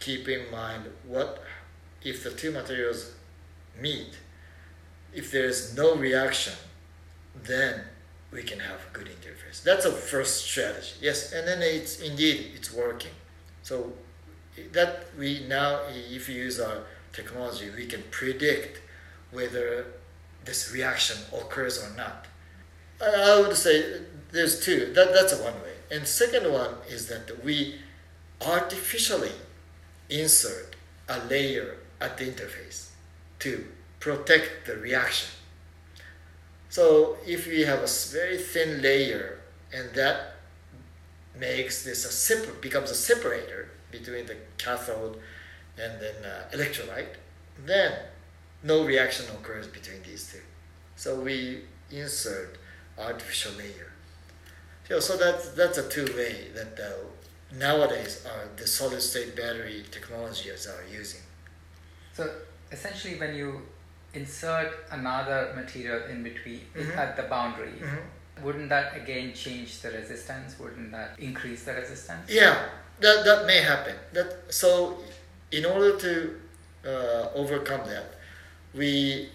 keep 0.00 0.28
in 0.28 0.50
mind 0.50 0.82
what 1.06 1.44
if 2.02 2.24
the 2.24 2.30
two 2.30 2.50
materials 2.50 3.14
meet. 3.80 4.18
If 5.14 5.30
there 5.30 5.46
is 5.46 5.76
no 5.76 5.94
reaction, 5.94 6.54
then 7.44 7.84
we 8.34 8.42
can 8.42 8.58
have 8.58 8.80
a 8.90 8.92
good 8.92 9.06
interface. 9.06 9.62
That's 9.62 9.84
a 9.84 9.92
first 9.92 10.44
strategy. 10.44 10.94
Yes, 11.00 11.32
and 11.32 11.46
then 11.46 11.62
it's 11.62 12.00
indeed 12.00 12.50
it's 12.56 12.72
working. 12.72 13.12
So 13.62 13.92
that 14.72 15.06
we 15.16 15.46
now, 15.48 15.80
if 15.88 16.28
we 16.28 16.34
use 16.34 16.58
our 16.60 16.78
technology, 17.12 17.70
we 17.70 17.86
can 17.86 18.02
predict 18.10 18.82
whether 19.30 19.86
this 20.44 20.72
reaction 20.72 21.16
occurs 21.32 21.82
or 21.82 21.96
not. 21.96 22.26
I 23.00 23.40
would 23.40 23.56
say 23.56 24.00
there's 24.32 24.60
two. 24.64 24.92
That 24.94 25.12
that's 25.14 25.34
one 25.34 25.54
way. 25.62 25.74
And 25.90 26.06
second 26.06 26.52
one 26.52 26.74
is 26.88 27.06
that 27.08 27.44
we 27.44 27.76
artificially 28.44 29.36
insert 30.10 30.74
a 31.08 31.18
layer 31.26 31.76
at 32.00 32.18
the 32.18 32.24
interface 32.24 32.88
to 33.38 33.64
protect 34.00 34.66
the 34.66 34.76
reaction. 34.76 35.28
So 36.74 37.16
if 37.24 37.46
we 37.46 37.60
have 37.60 37.84
a 37.84 37.86
very 38.10 38.36
thin 38.36 38.82
layer 38.82 39.38
and 39.72 39.94
that 39.94 40.34
makes 41.38 41.84
this 41.84 42.04
a 42.04 42.10
separ- 42.10 42.60
becomes 42.60 42.90
a 42.90 42.96
separator 42.96 43.68
between 43.92 44.26
the 44.26 44.36
cathode 44.58 45.16
and 45.78 45.92
then 46.02 46.16
uh, 46.24 46.50
electrolyte, 46.52 47.14
then 47.64 47.92
no 48.64 48.84
reaction 48.84 49.24
occurs 49.36 49.68
between 49.68 50.02
these 50.02 50.32
two. 50.32 50.40
So 50.96 51.20
we 51.20 51.62
insert 51.92 52.58
artificial 52.98 53.52
layer. 53.52 53.92
So, 54.88 54.98
so 54.98 55.16
that's 55.16 55.50
that's 55.50 55.78
a 55.78 55.88
two 55.88 56.06
way 56.16 56.48
that 56.56 56.72
uh, 56.80 56.90
nowadays 57.56 58.26
uh, 58.26 58.48
the 58.56 58.66
solid 58.66 59.00
state 59.00 59.36
battery 59.36 59.84
technologies 59.92 60.66
are 60.66 60.84
using. 60.92 61.22
So 62.14 62.28
essentially, 62.72 63.14
when 63.20 63.36
you 63.36 63.62
insert 64.14 64.70
another 64.90 65.52
material 65.54 66.02
in 66.12 66.22
between 66.22 66.62
Mhm. 66.74 66.96
at 66.96 67.16
the 67.16 67.22
boundary, 67.24 67.74
Mhm. 67.80 68.02
wouldn't 68.42 68.68
that 68.68 68.96
again 68.96 69.34
change 69.34 69.80
the 69.82 69.90
resistance? 69.90 70.58
Wouldn't 70.58 70.90
that 70.92 71.10
increase 71.18 71.64
the 71.64 71.74
resistance? 71.74 72.30
Yeah, 72.30 72.68
that, 73.00 73.24
that 73.24 73.46
may 73.46 73.60
happen. 73.60 73.96
That 74.12 74.52
so, 74.52 75.02
in 75.50 75.64
order 75.64 75.96
to 75.98 76.40
uh, 76.86 77.30
overcome 77.34 77.88
that, 77.88 78.08
we 78.74 79.30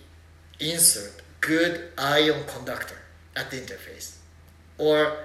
insert 0.59 1.13
good 1.41 1.91
ion 1.97 2.43
conductor 2.45 2.97
at 3.35 3.49
the 3.49 3.57
interface, 3.57 4.17
or 4.77 5.17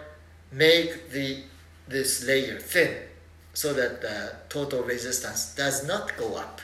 make 0.51 1.11
the 1.11 1.45
this 1.87 2.25
layer 2.25 2.59
thin, 2.59 2.93
so 3.53 3.75
that 3.75 4.01
the 4.01 4.35
total 4.49 4.83
resistance 4.83 5.55
does 5.55 5.85
not 5.87 6.17
go 6.17 6.35
up. 6.37 6.63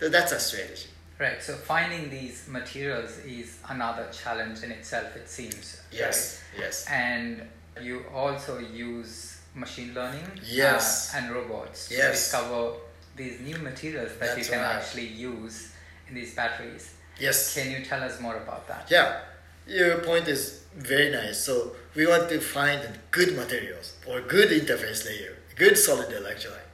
So 0.00 0.08
that's 0.08 0.32
a 0.32 0.40
strategy. 0.40 0.88
Right. 1.18 1.42
So 1.42 1.54
finding 1.54 2.10
these 2.10 2.48
materials 2.48 3.18
is 3.18 3.58
another 3.68 4.08
challenge 4.10 4.62
in 4.62 4.72
itself. 4.72 5.14
It 5.16 5.28
seems. 5.28 5.80
Yes, 5.92 6.42
yes. 6.58 6.86
And 6.90 7.42
you 7.80 8.04
also 8.12 8.58
use 8.58 9.40
machine 9.54 9.94
learning. 9.94 10.26
Yes. 10.44 11.14
uh, 11.14 11.18
and 11.18 11.32
robots 11.32 11.88
yes. 11.90 12.00
to 12.00 12.10
discover 12.12 12.72
these 13.16 13.40
new 13.40 13.56
materials 13.58 14.10
that 14.18 14.36
you 14.36 14.44
can 14.44 14.58
right. 14.58 14.74
actually 14.74 15.06
use 15.06 15.72
in 16.08 16.14
these 16.14 16.34
batteries. 16.34 16.94
yes. 17.18 17.54
Can 17.54 17.70
you 17.70 17.84
tell 17.84 18.02
us 18.02 18.20
more 18.20 18.36
about 18.36 18.66
that? 18.68 18.88
Yeah, 18.90 19.20
your 19.66 19.98
point 19.98 20.26
is 20.28 20.64
very 20.76 21.10
nice. 21.10 21.44
So 21.44 21.72
we 21.94 22.06
want 22.06 22.28
to 22.30 22.40
find 22.40 22.80
good 23.12 23.36
materials 23.36 23.94
or 24.06 24.20
good 24.20 24.50
interface 24.50 25.06
layer, 25.06 25.36
good 25.54 25.78
solid 25.78 26.08
electrolyte. 26.08 26.70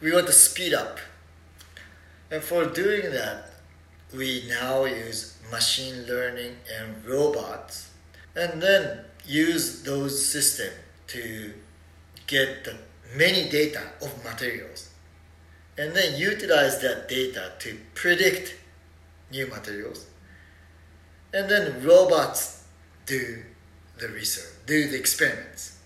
We 0.00 0.12
want 0.12 0.26
to 0.26 0.32
speed 0.32 0.74
up. 0.74 0.98
And 2.30 2.42
for 2.42 2.66
doing 2.66 3.12
that, 3.12 3.50
we 4.14 4.44
now 4.48 4.84
use 4.84 5.38
machine 5.50 6.06
learning 6.06 6.56
and 6.78 7.04
robots 7.04 7.90
and 8.34 8.62
then 8.62 9.00
use 9.24 9.82
those 9.82 10.26
systems 10.26 10.74
to 11.08 11.52
get 12.26 12.64
the 12.64 12.76
many 13.16 13.48
data 13.48 13.82
of 14.02 14.24
materials 14.24 14.90
and 15.78 15.94
then 15.94 16.18
utilize 16.18 16.80
that 16.80 17.08
data 17.08 17.52
to 17.58 17.78
predict 17.94 18.54
new 19.30 19.46
materials. 19.46 20.06
And 21.32 21.50
then 21.50 21.84
robots 21.84 22.64
do 23.04 23.42
the 23.98 24.08
research, 24.08 24.52
do 24.66 24.88
the 24.88 24.98
experiments. 24.98 25.78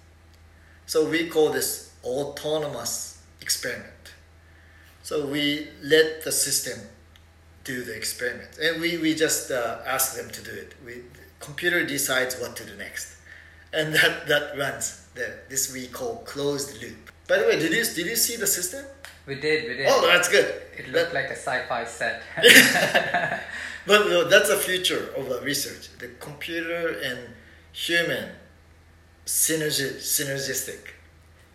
So 0.87 1.09
we 1.09 1.29
call 1.29 1.51
this 1.51 1.93
autonomous 2.05 3.23
experiment. 3.41 3.87
So 5.03 5.27
we 5.27 5.69
let 5.83 6.25
the 6.25 6.33
system 6.33 6.81
do 7.65 7.85
the 7.85 7.95
experiment, 7.95 8.59
and 8.59 8.81
we, 8.81 8.99
we 8.99 9.15
just 9.15 9.51
uh, 9.51 9.79
ask 9.87 10.17
them 10.17 10.31
to 10.31 10.43
do 10.43 10.51
it. 10.51 10.75
We 10.85 11.03
computer 11.41 11.85
decides 11.85 12.39
what 12.41 12.57
to 12.57 12.65
do 12.65 12.75
next, 12.77 13.17
and 13.73 13.95
that 13.99 14.27
that 14.29 14.59
runs. 14.59 15.07
The, 15.15 15.35
this 15.49 15.73
we 15.73 15.89
call 15.89 16.17
closed 16.19 16.81
loop. 16.81 17.11
By 17.27 17.39
the 17.39 17.47
way, 17.47 17.59
did 17.59 17.73
you 17.73 17.85
did 17.85 18.07
you 18.07 18.17
see 18.17 18.37
the 18.37 18.47
system? 18.47 18.85
We 19.27 19.35
did, 19.35 19.69
we 19.69 19.77
did. 19.77 19.87
Oh, 19.89 20.07
that's 20.07 20.29
good. 20.29 20.63
It 20.77 20.89
looked 20.89 21.13
like 21.13 21.27
a 21.27 21.37
sci-fi 21.37 21.85
set. 21.85 22.23
but 23.87 24.07
no, 24.09 24.29
that's 24.29 24.49
the 24.49 24.57
future 24.57 25.13
of 25.17 25.29
the 25.29 25.41
research. 25.43 25.91
The 25.99 26.09
computer 26.19 26.99
and 27.05 27.19
human 27.73 28.31
synergy, 29.27 29.97
synergistic, 29.99 30.95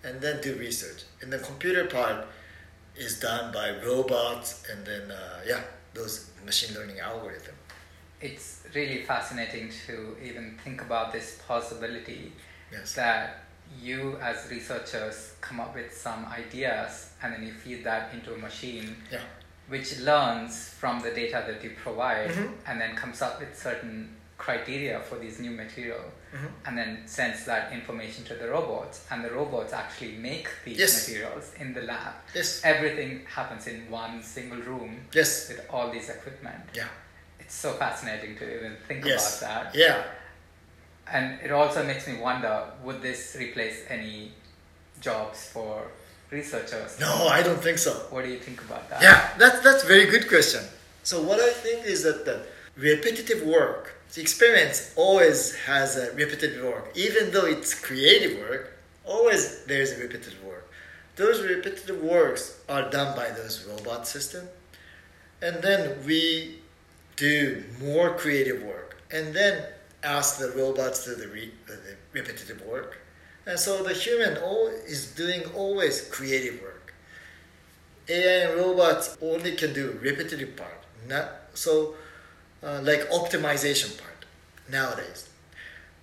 and 0.04 0.22
then 0.22 0.42
do 0.42 0.56
research. 0.56 1.04
And 1.22 1.34
the 1.34 1.40
computer 1.40 1.86
part 1.86 2.28
is 2.96 3.20
done 3.20 3.52
by 3.52 3.72
robots, 3.86 4.64
and 4.72 4.86
then 4.86 5.12
uh, 5.12 5.42
yeah, 5.46 5.62
those 5.96 6.30
machine 6.46 6.76
learning 6.78 6.98
algorithms. 6.98 7.54
It's 8.22 8.64
really 8.76 9.04
fascinating 9.04 9.72
to 9.88 10.16
even 10.24 10.58
think 10.64 10.82
about 10.82 11.12
this 11.12 11.40
possibility 11.48 12.32
Yes. 12.72 12.94
that 12.96 13.44
you 13.82 14.18
as 14.22 14.48
researchers 14.52 15.34
come 15.42 15.60
up 15.60 15.74
with 15.76 15.92
some 15.96 16.26
ideas 16.28 17.10
and 17.22 17.34
then 17.34 17.44
you 17.44 17.52
feed 17.54 17.84
that 17.84 18.14
into 18.14 18.34
a 18.34 18.38
machine 18.38 18.96
Yeah. 19.12 19.22
which 19.68 19.98
learns 20.00 20.70
from 20.70 21.02
the 21.02 21.12
data 21.12 21.44
that 21.48 21.64
you 21.64 21.72
provide 21.72 22.30
Mhm. 22.32 22.54
and 22.68 22.80
then 22.82 22.96
comes 22.96 23.22
up 23.22 23.40
with 23.40 23.58
certain 23.60 24.16
criteria 24.46 25.00
for 25.08 25.16
these 25.24 25.40
new 25.46 25.52
material 25.64 26.04
Mhm. 26.34 26.50
and 26.66 26.78
then 26.80 26.92
sends 27.18 27.40
that 27.46 27.64
information 27.80 28.22
to 28.30 28.34
the 28.42 28.48
robots 28.56 28.98
and 29.10 29.18
the 29.26 29.32
robots 29.40 29.72
actually 29.74 30.16
make 30.30 30.48
these 30.66 30.78
Yes. 30.84 30.94
materials 30.98 31.46
in 31.62 31.74
the 31.78 31.82
lab 31.92 32.14
Yes. 32.38 32.50
everything 32.74 33.10
happens 33.38 33.64
in 33.68 33.78
one 34.04 34.22
single 34.36 34.62
room 34.72 34.92
Yes. 35.20 35.32
with 35.50 35.60
all 35.74 35.88
these 35.96 36.10
equipment 36.18 36.64
Yeah. 36.80 36.90
it's 37.42 37.56
so 37.66 37.70
fascinating 37.84 38.32
to 38.40 38.44
even 38.58 38.74
think 38.88 39.00
Yes. 39.06 39.22
about 39.22 39.40
that 39.48 39.66
Yeah. 39.84 40.04
and 41.16 41.26
it 41.46 41.52
also 41.52 41.80
makes 41.92 42.06
me 42.10 42.16
wonder 42.30 42.56
would 42.84 43.02
this 43.02 43.22
replace 43.46 43.78
any 43.98 44.16
jobs 45.08 45.40
for 45.54 45.72
researchers 46.32 47.00
No, 47.00 47.28
I 47.38 47.42
don't 47.48 47.62
think 47.68 47.78
so. 47.88 47.92
what 48.14 48.22
do 48.26 48.30
you 48.36 48.40
think 48.48 48.60
about 48.68 48.84
that 48.90 49.02
Yeah, 49.02 49.20
that's 49.40 49.60
that's 49.66 49.84
a 49.84 49.88
very 49.96 50.06
good 50.14 50.26
question. 50.28 50.64
So 51.04 51.16
what 51.30 51.40
I 51.40 51.52
think 51.66 51.80
is 51.94 52.00
that 52.08 52.20
the 52.30 52.38
repetitive 52.76 53.44
work, 53.44 53.96
the 54.14 54.22
experiments 54.22 54.94
always 54.96 55.56
has 55.66 55.98
a 55.98 56.14
repetitive 56.14 56.64
work, 56.64 56.92
even 56.96 57.32
though 57.32 57.46
it's 57.46 57.74
creative 57.74 58.40
work. 58.40 58.78
Always 59.06 59.64
there's 59.66 59.92
a 59.94 60.02
repetitive 60.02 60.44
work. 60.44 60.70
Those 61.16 61.42
repetitive 61.42 62.02
works 62.02 62.60
are 62.68 62.90
done 62.90 63.16
by 63.16 63.30
those 63.30 63.66
robot 63.66 64.08
system, 64.08 64.48
and 65.42 65.62
then 65.62 66.06
we 66.06 66.60
do 67.16 67.64
more 67.80 68.16
creative 68.16 68.64
work, 68.64 68.98
and 69.12 69.34
then 69.34 69.64
ask 70.04 70.38
the 70.38 70.52
robots 70.52 71.06
to 71.06 71.16
the, 71.16 71.28
re, 71.28 71.52
uh, 71.68 71.72
the 71.72 71.96
repetitive 72.14 72.62
work, 72.66 73.00
and 73.46 73.58
so 73.58 73.84
the 73.84 73.94
human 73.94 74.38
all 74.38 74.68
is 74.68 75.14
doing 75.14 75.44
always 75.56 76.02
creative 76.10 76.62
work. 76.62 76.94
AI 78.10 78.50
and 78.50 78.60
robots 78.60 79.18
only 79.22 79.56
can 79.56 79.74
do 79.74 79.98
repetitive 80.02 80.56
part, 80.58 80.84
not 81.08 81.32
so 81.54 81.96
uh, 82.66 82.82
like 82.84 83.08
optimization 83.10 83.98
part 84.02 84.26
nowadays. 84.70 85.30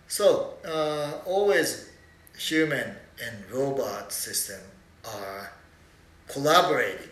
So 0.09 0.55
uh, 0.65 1.19
always 1.27 1.91
human 2.39 2.97
and 3.23 3.51
robot 3.51 4.13
system 4.13 4.61
are 5.05 5.53
collaborating 6.29 7.09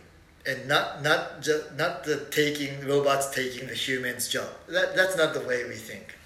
and 0.47 0.69
not 0.69 1.03
not 1.03 1.43
just 1.43 1.75
not 1.77 2.05
the 2.05 2.27
taking 2.31 2.87
robots 2.87 3.31
taking 3.35 3.67
the 3.67 3.75
human's 3.75 4.29
job. 4.29 4.49
That 4.69 4.97
that's 4.97 5.17
not 5.17 5.35
the 5.35 5.41
way 5.41 5.65
we 5.65 5.75
think. 5.75 6.17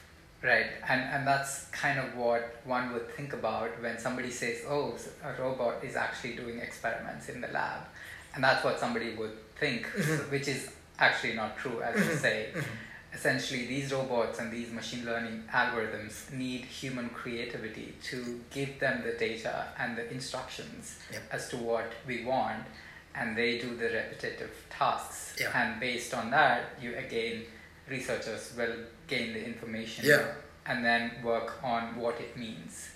Right, 0.42 0.66
and, 0.86 1.00
and 1.00 1.26
that's 1.26 1.64
kind 1.70 1.98
of 1.98 2.14
what 2.16 2.56
one 2.66 2.92
would 2.92 3.10
think 3.16 3.32
about 3.32 3.80
when 3.80 3.98
somebody 3.98 4.30
says, 4.30 4.58
oh, 4.68 4.94
a 5.24 5.40
robot 5.40 5.82
is 5.82 5.96
actually 5.96 6.36
doing 6.36 6.58
experiments 6.58 7.30
in 7.30 7.40
the 7.40 7.48
lab. 7.48 7.80
And 8.34 8.44
that's 8.44 8.62
what 8.62 8.78
somebody 8.78 9.14
would 9.14 9.38
think, 9.56 9.86
which 10.28 10.46
is 10.46 10.68
actually 10.98 11.32
not 11.32 11.56
true, 11.56 11.80
as 11.80 11.96
you 11.96 12.14
say. 12.16 12.48
Essentially, 13.14 13.66
these 13.66 13.92
robots 13.92 14.38
and 14.40 14.50
these 14.52 14.70
machine 14.72 15.04
learning 15.04 15.44
algorithms 15.52 16.30
need 16.32 16.62
human 16.64 17.08
creativity 17.10 17.94
to 18.02 18.40
give 18.50 18.78
them 18.80 19.02
the 19.04 19.12
data 19.12 19.68
and 19.78 19.96
the 19.96 20.10
instructions 20.12 20.96
Yep. 21.12 21.22
as 21.32 21.48
to 21.50 21.56
what 21.56 21.90
we 22.06 22.24
want, 22.24 22.64
and 23.14 23.36
they 23.38 23.58
do 23.58 23.76
the 23.76 23.84
repetitive 23.84 24.50
tasks. 24.70 25.36
Yeah. 25.40 25.50
And 25.54 25.78
based 25.80 26.12
on 26.14 26.30
that, 26.32 26.70
you 26.82 26.96
again, 26.96 27.44
researchers 27.88 28.52
will 28.56 28.76
gain 29.06 29.32
the 29.32 29.44
information 29.44 30.04
Yeah. 30.06 30.34
and 30.66 30.84
then 30.84 31.22
work 31.22 31.62
on 31.62 31.96
what 31.96 32.20
it 32.20 32.36
means 32.36 32.88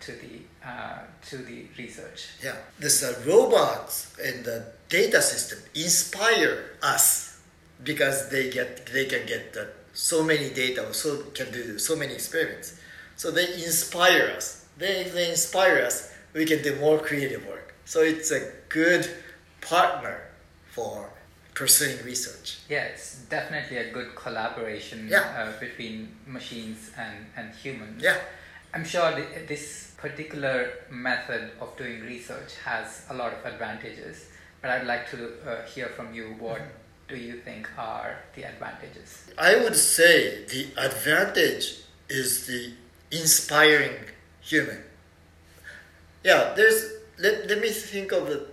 to 0.00 0.12
the 0.12 0.40
uh, 0.66 0.98
to 1.30 1.36
the 1.38 1.66
research. 1.78 2.20
Yeah, 2.42 2.56
this 2.80 3.02
uh, 3.04 3.14
robots 3.24 4.12
and 4.24 4.44
the 4.44 4.64
data 4.88 5.22
system 5.22 5.58
inspire 5.74 6.70
us 6.82 7.27
because 7.84 8.28
they 8.30 8.50
get 8.50 8.86
they 8.86 9.06
can 9.06 9.26
get 9.26 9.56
uh, 9.58 9.64
so 9.92 10.22
many 10.22 10.50
data, 10.50 10.88
or 10.88 10.92
so 10.92 11.22
can 11.34 11.50
do 11.52 11.78
so 11.78 11.96
many 11.96 12.14
experiments. 12.14 12.78
So 13.16 13.30
they 13.30 13.52
inspire 13.54 14.32
us. 14.36 14.66
They 14.78 15.04
they 15.04 15.30
inspire 15.30 15.82
us, 15.84 16.12
we 16.34 16.44
can 16.44 16.62
do 16.62 16.76
more 16.76 16.98
creative 16.98 17.46
work. 17.46 17.74
So 17.84 18.02
it's 18.02 18.30
a 18.30 18.52
good 18.68 19.08
partner 19.60 20.20
for 20.72 21.10
pursuing 21.54 21.98
research. 22.04 22.58
Yeah, 22.68 22.84
it's 22.84 23.16
definitely 23.28 23.78
a 23.78 23.90
good 23.90 24.14
collaboration 24.14 25.08
Yeah. 25.10 25.22
uh, 25.36 25.58
between 25.58 26.14
machines 26.26 26.90
and, 26.96 27.26
and 27.36 27.52
humans. 27.54 28.00
Yeah, 28.02 28.18
I'm 28.72 28.84
sure 28.84 29.10
th- 29.16 29.48
this 29.48 29.92
particular 29.96 30.70
method 30.90 31.50
of 31.60 31.76
doing 31.76 32.02
research 32.02 32.54
has 32.64 33.04
a 33.10 33.14
lot 33.14 33.32
of 33.32 33.44
advantages, 33.44 34.26
but 34.62 34.70
I'd 34.70 34.86
like 34.86 35.10
to 35.10 35.32
uh, 35.44 35.62
hear 35.66 35.86
from 35.88 36.14
you 36.14 36.36
what 36.38 36.60
do 37.08 37.16
you 37.16 37.40
think 37.40 37.68
are 37.78 38.18
the 38.34 38.44
advantages? 38.44 39.24
I 39.38 39.56
would 39.56 39.76
say 39.76 40.44
the 40.44 40.66
advantage 40.76 41.80
is 42.08 42.46
the 42.46 42.72
inspiring 43.10 43.96
human. 44.40 44.82
Yeah, 46.24 46.52
there's. 46.54 46.92
Let, 47.18 47.48
let 47.48 47.60
me 47.60 47.70
think 47.70 48.12
of 48.12 48.28
the 48.28 48.46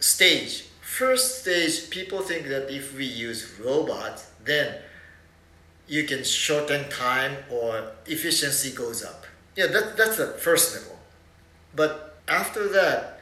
stage. 0.00 0.66
First 0.82 1.40
stage, 1.40 1.88
people 1.88 2.20
think 2.20 2.48
that 2.48 2.70
if 2.70 2.94
we 2.94 3.06
use 3.06 3.58
robots, 3.58 4.30
then 4.44 4.76
you 5.88 6.04
can 6.04 6.22
shorten 6.22 6.88
time 6.90 7.36
or 7.50 7.92
efficiency 8.06 8.72
goes 8.72 9.02
up. 9.02 9.24
Yeah, 9.56 9.68
that, 9.68 9.96
that's 9.96 10.18
the 10.18 10.28
first 10.28 10.74
level. 10.74 10.98
But 11.74 12.16
after 12.28 12.68
that, 12.68 13.20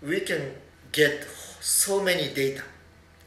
we 0.00 0.20
can 0.20 0.54
get 0.92 1.26
so 1.60 2.00
many 2.02 2.32
data. 2.32 2.62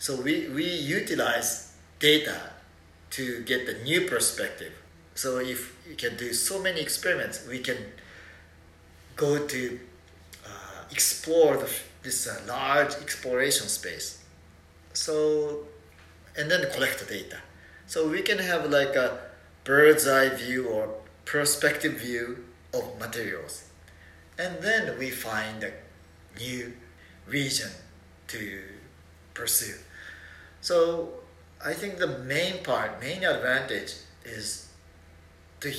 So 0.02 0.20
we, 0.20 0.48
we 0.48 0.66
utilize 0.66 1.74
data 2.00 2.36
to 3.12 3.44
get 3.44 3.68
the 3.68 3.84
new 3.84 4.08
perspective. 4.08 4.74
So 5.14 5.38
if 5.38 5.78
you 5.88 5.96
can 5.96 6.18
do 6.18 6.34
so 6.34 6.60
many 6.60 6.82
experiments, 6.82 7.46
we 7.48 7.60
can 7.60 7.78
go 9.16 9.46
to 9.46 9.80
uh, 10.44 10.50
explore 10.90 11.56
the, 11.58 11.70
this 12.02 12.26
uh, 12.26 12.42
large 12.48 12.96
exploration 12.96 13.68
space. 13.68 14.24
So, 14.94 15.68
and 16.36 16.50
then 16.50 16.72
collect 16.74 16.98
the 16.98 17.06
data. 17.06 17.38
So 17.86 18.10
we 18.10 18.24
can 18.24 18.40
have 18.40 18.72
like 18.72 18.96
a 18.96 19.20
bird's 19.66 20.08
eye 20.08 20.30
view 20.30 20.68
or 20.68 20.96
perspective 21.26 21.94
view 22.02 22.44
of 22.74 23.00
materials. 23.00 23.66
And 24.40 24.64
then 24.64 24.98
we 24.98 25.12
find 25.12 25.64
a 25.64 25.74
new 26.40 26.74
region 27.28 27.70
to 28.30 28.64
pursue. 29.36 29.76
So 30.62 31.10
I 31.64 31.74
think 31.74 31.98
the 31.98 32.08
main 32.20 32.64
part, 32.64 33.00
main 33.02 33.24
advantage 33.24 33.94
is 34.24 34.70
to 35.60 35.74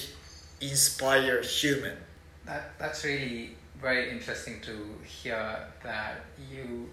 inspire 0.60 1.40
human. 1.42 1.96
That 2.44 2.78
that's 2.78 3.04
really 3.04 3.56
very 3.80 4.10
interesting 4.10 4.60
to 4.62 4.74
hear 5.04 5.58
that 5.82 6.24
you 6.50 6.88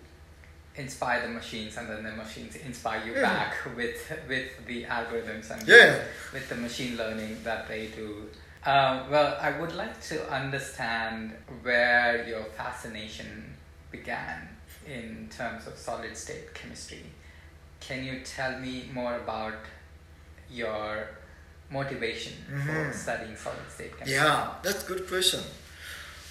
inspire 0.75 1.21
the 1.23 1.27
machines 1.33 1.77
and 1.77 1.89
then 1.89 2.03
the 2.03 2.11
machines 2.11 2.55
inspire 2.55 3.03
you 3.05 3.13
Yeah. 3.13 3.21
back 3.21 3.53
with 3.75 3.99
with 4.27 4.49
the 4.67 4.85
algorithms 4.85 5.49
and 5.51 5.67
Yeah. 5.67 6.03
with 6.33 6.47
the 6.49 6.55
machine 6.55 6.95
learning 6.97 7.43
that 7.43 7.67
they 7.67 7.87
do. 7.87 8.29
Um, 8.65 9.09
well, 9.09 9.37
I 9.41 9.51
would 9.59 9.73
like 9.73 9.99
to 10.11 10.29
understand 10.29 11.33
where 11.63 12.27
your 12.27 12.43
fascination 12.57 13.55
began 13.91 14.57
in 14.85 15.29
terms 15.29 15.65
of 15.67 15.77
solid 15.77 16.15
state 16.17 16.53
chemistry. 16.53 17.05
Can 17.79 18.03
you 18.03 18.21
tell 18.21 18.59
me 18.59 18.89
more 18.93 19.15
about 19.15 19.55
your 20.49 21.07
motivation 21.69 22.33
for 22.65 22.71
Mhm. 22.71 22.93
studying 22.95 23.37
solid 23.37 23.71
state 23.71 23.91
chemistry? 23.91 24.13
Yeah, 24.15 24.53
that's 24.63 24.83
a 24.83 24.87
good 24.87 25.07
question. 25.07 25.43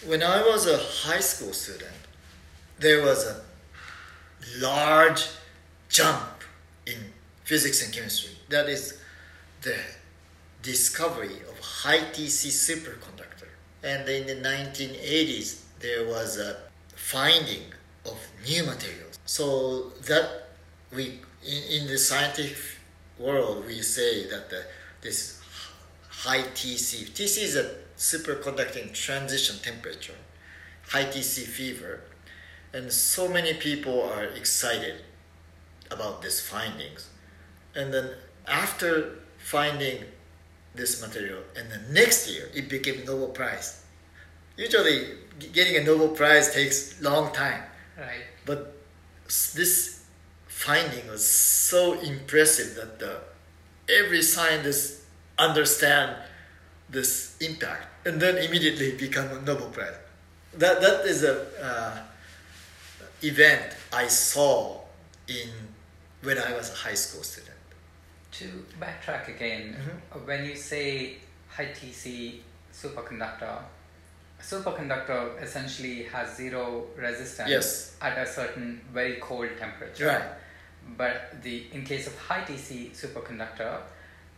When 0.04 0.22
I 0.22 0.42
was 0.42 0.66
a 0.66 0.78
high 0.78 1.20
school 1.20 1.52
student, 1.52 2.00
there 2.78 3.02
was 3.02 3.24
a 3.24 3.44
large 4.58 5.26
jump 5.88 6.44
in 6.87 7.12
physics 7.44 7.82
and 7.82 7.92
chemistry. 7.92 8.38
That 8.48 8.68
is 8.68 8.94
the 9.62 9.78
discovery 10.62 11.40
of 11.48 11.58
high 11.58 12.04
TC 12.12 12.50
superconductor. 12.50 13.48
And 13.82 14.08
in 14.08 14.26
the 14.26 14.34
1980s, 14.34 15.62
there 15.80 16.04
was 16.06 16.37
a 16.37 16.56
finding 16.96 17.72
of 18.04 18.18
new 18.44 18.64
materials. 18.64 19.18
So 19.26 19.92
that 20.06 20.48
we 20.92 21.20
in, 21.44 21.81
in 21.83 21.87
the 21.87 21.98
scientific 21.98 22.59
world 23.18 23.66
we 23.66 23.81
say 23.83 24.29
that 24.29 24.48
the, 24.51 24.64
this 25.01 25.40
high 26.09 26.42
TC 26.55 27.11
TC 27.11 27.42
is 27.42 27.57
a 27.57 27.74
superconducting 27.96 28.92
transition 28.94 29.57
temperature, 29.62 30.14
high 30.88 31.05
TC 31.05 31.44
fever, 31.44 32.01
and 32.72 32.92
so 32.92 33.29
many 33.29 33.55
people 33.55 34.03
are 34.03 34.24
excited 34.24 35.03
about 35.90 36.22
these 36.22 36.40
findings. 36.40 37.09
And 37.74 37.92
then 37.92 38.11
after 38.46 39.18
finding 39.38 40.05
this 40.74 41.01
material, 41.01 41.40
and 41.57 41.70
the 41.70 41.92
next 41.92 42.31
year 42.31 42.48
it 42.55 42.68
became 42.68 43.05
Nobel 43.05 43.29
Prize. 43.29 43.83
Usually, 44.57 45.14
getting 45.53 45.77
a 45.77 45.85
Nobel 45.85 46.09
Prize 46.09 46.53
takes 46.53 47.01
long 47.01 47.33
time, 47.33 47.62
Right. 47.96 48.24
but 48.44 48.74
this 49.55 49.97
finding 50.58 51.06
was 51.08 51.24
so 51.24 52.00
impressive 52.00 52.74
that 52.74 52.98
the, 52.98 53.20
every 53.88 54.22
scientist 54.22 55.02
understand 55.38 56.16
this 56.90 57.36
impact, 57.40 57.86
and 58.06 58.20
then 58.20 58.36
immediately 58.38 58.90
become 58.96 59.28
a 59.30 59.40
Nobel 59.42 59.70
Prize. 59.70 59.94
That 60.54 60.80
that 60.80 61.04
is 61.06 61.22
a 61.22 61.34
uh, 61.62 61.98
event 63.22 63.62
I 63.92 64.08
saw 64.08 64.80
in 65.28 65.48
when 66.22 66.38
I 66.38 66.52
was 66.54 66.70
a 66.72 66.74
high 66.74 66.94
school 67.04 67.22
student. 67.22 67.54
To 68.40 68.44
backtrack 68.80 69.28
again, 69.28 69.76
Mhm. 69.78 70.26
when 70.26 70.44
you 70.44 70.56
say 70.56 71.18
high 71.48 71.70
TC 71.78 72.42
superconductor, 72.74 73.62
a 74.40 74.42
superconductor 74.42 75.40
essentially 75.40 76.02
has 76.14 76.36
zero 76.36 76.86
resistance 76.96 77.50
Yes. 77.50 77.92
at 78.00 78.18
a 78.18 78.26
certain 78.26 78.80
very 78.92 79.16
cold 79.20 79.50
temperature. 79.58 80.06
Right. 80.08 80.28
But 80.96 81.42
the 81.42 81.64
in 81.72 81.85
case 81.85 82.07
of 82.07 82.18
high 82.18 82.42
TC 82.42 82.90
superconductor, 82.92 83.81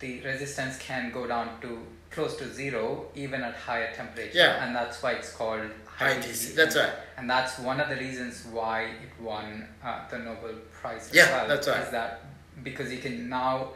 the 0.01 0.21
resistance 0.23 0.79
can 0.79 1.13
go 1.13 1.27
down 1.27 1.61
to 1.61 1.79
close 2.11 2.37
to 2.37 2.53
zero 2.53 3.07
even 3.15 3.43
at 3.43 3.55
higher 3.55 3.93
temperature. 3.95 4.37
Yeah. 4.37 4.65
And 4.65 4.75
that's 4.75 5.03
why 5.03 5.13
it's 5.13 5.33
called 5.33 5.71
High 5.87 6.17
TC, 6.17 6.55
that's 6.55 6.77
right. 6.77 6.93
And 7.19 7.29
that's 7.29 7.59
one 7.59 7.79
of 7.79 7.89
the 7.91 7.97
reasons 7.97 8.47
why 8.51 8.85
it 8.85 9.23
won 9.23 9.69
uh, 9.85 10.09
the 10.11 10.19
Nobel 10.19 10.55
Prize 10.73 11.09
as 11.11 11.15
Yeah, 11.15 11.31
well. 11.37 11.49
that's 11.49 11.69
right. 11.69 11.83
Is 11.83 11.91
that 11.91 12.23
because 12.65 12.91
you 12.91 12.99
can 12.99 13.29
now 13.29 13.69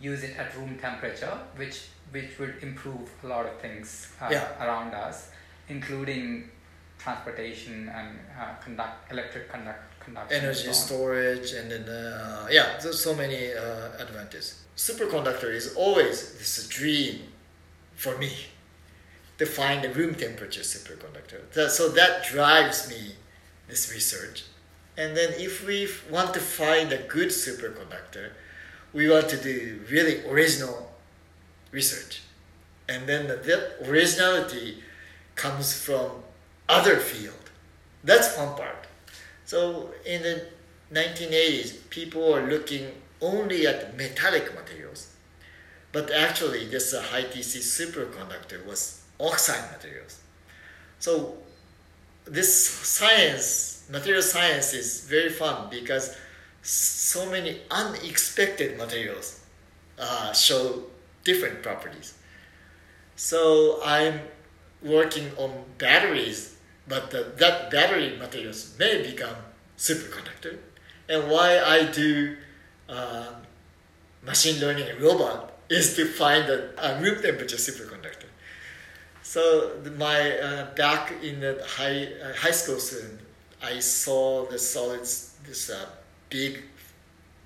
use 0.00 0.22
it 0.22 0.36
at 0.38 0.56
room 0.56 0.78
temperature, 0.80 1.36
which 1.56 1.88
which 2.12 2.38
would 2.38 2.56
improve 2.62 3.10
a 3.24 3.26
lot 3.26 3.46
of 3.46 3.58
things 3.60 4.12
uh, 4.20 4.28
Yeah. 4.30 4.46
around 4.64 4.94
us, 4.94 5.30
including 5.68 6.48
transportation 6.98 7.88
and 7.88 8.18
uh, 8.38 8.54
conduct 8.62 9.10
electric 9.10 9.50
conduct 9.50 9.82
energy 10.30 10.72
storage 10.72 11.52
and 11.52 11.70
then 11.70 11.88
uh, 11.88 12.46
yeah 12.50 12.78
there's 12.82 13.00
so 13.02 13.14
many 13.14 13.52
uh, 13.52 13.90
advantages. 13.98 14.62
Superconductor 14.76 15.52
is 15.52 15.74
always 15.74 16.32
this 16.38 16.66
dream 16.68 17.20
for 17.94 18.16
me 18.18 18.32
to 19.38 19.46
find 19.46 19.84
a 19.84 19.90
room 19.90 20.14
temperature 20.14 20.62
superconductor. 20.62 21.40
That- 21.52 21.70
so 21.70 21.88
that 21.90 22.24
drives 22.24 22.88
me 22.88 23.14
this 23.68 23.92
research. 23.92 24.44
And 24.96 25.16
then 25.16 25.32
if 25.38 25.66
we 25.66 25.88
want 26.10 26.34
to 26.34 26.40
find 26.40 26.92
a 26.92 26.98
good 26.98 27.28
superconductor 27.28 28.32
we 28.92 29.08
want 29.08 29.28
to 29.30 29.36
do 29.38 29.80
really 29.90 30.24
original 30.26 30.92
research. 31.70 32.22
And 32.88 33.06
then 33.08 33.26
that 33.28 33.88
originality 33.88 34.82
comes 35.34 35.72
from 35.72 36.10
other 36.68 36.96
field. 36.96 37.50
That's 38.04 38.36
one 38.36 38.54
part 38.54 38.86
so 39.52 39.90
in 40.06 40.22
the 40.22 40.46
1980s, 40.94 41.90
people 41.90 42.34
are 42.34 42.48
looking 42.48 42.86
only 43.20 43.66
at 43.66 43.94
metallic 43.98 44.54
materials, 44.54 45.08
but 45.92 46.10
actually 46.10 46.64
this 46.68 46.94
uh, 46.94 47.02
high 47.02 47.24
TC 47.24 47.58
superconductor 47.58 48.64
was 48.64 49.02
oxide 49.20 49.70
materials. 49.70 50.20
So 51.00 51.36
this 52.24 52.66
science, 52.66 53.86
material 53.90 54.22
science, 54.22 54.72
is 54.72 55.04
very 55.04 55.28
fun 55.28 55.68
because 55.68 56.16
so 56.62 57.28
many 57.30 57.60
unexpected 57.70 58.78
materials 58.78 59.44
uh, 59.98 60.32
show 60.32 60.84
different 61.24 61.62
properties. 61.62 62.14
So 63.16 63.80
I'm 63.84 64.18
working 64.80 65.30
on 65.36 65.52
batteries, 65.76 66.51
but 66.88 67.10
the, 67.10 67.32
that 67.38 67.70
battery 67.70 68.16
materials 68.18 68.74
may 68.78 69.02
become 69.02 69.36
superconductor. 69.78 70.58
And 71.08 71.30
why 71.30 71.58
I 71.60 71.90
do 71.90 72.36
um, 72.88 73.36
machine 74.22 74.60
learning 74.60 74.88
and 74.88 75.00
robot 75.00 75.52
is 75.68 75.96
to 75.96 76.06
find 76.06 76.48
a, 76.48 76.70
a 76.78 77.00
room 77.00 77.20
temperature 77.22 77.56
superconductor. 77.56 78.26
So 79.22 79.80
my 79.96 80.38
uh, 80.38 80.74
back 80.74 81.12
in 81.22 81.40
the 81.40 81.64
high 81.66 82.08
uh, 82.22 82.34
high 82.34 82.50
school 82.50 82.78
student, 82.78 83.20
I 83.62 83.78
saw 83.78 84.46
the 84.46 84.58
solids 84.58 85.36
this 85.46 85.70
uh, 85.70 85.86
big 86.28 86.62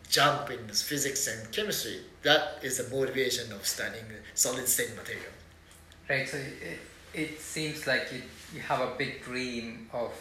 jump 0.08 0.50
in 0.50 0.66
physics 0.68 1.26
and 1.28 1.52
chemistry. 1.52 2.00
That 2.22 2.58
is 2.62 2.78
the 2.78 2.96
motivation 2.96 3.52
of 3.52 3.66
studying 3.66 4.04
solid 4.34 4.66
state 4.68 4.96
material. 4.96 5.32
Right. 6.08 6.28
So 6.28 6.38
it, 6.38 6.78
it 7.14 7.40
seems 7.40 7.86
like 7.86 8.12
you 8.12 8.22
you 8.54 8.60
have 8.60 8.80
a 8.80 8.94
big 8.96 9.22
dream 9.22 9.88
of 9.92 10.12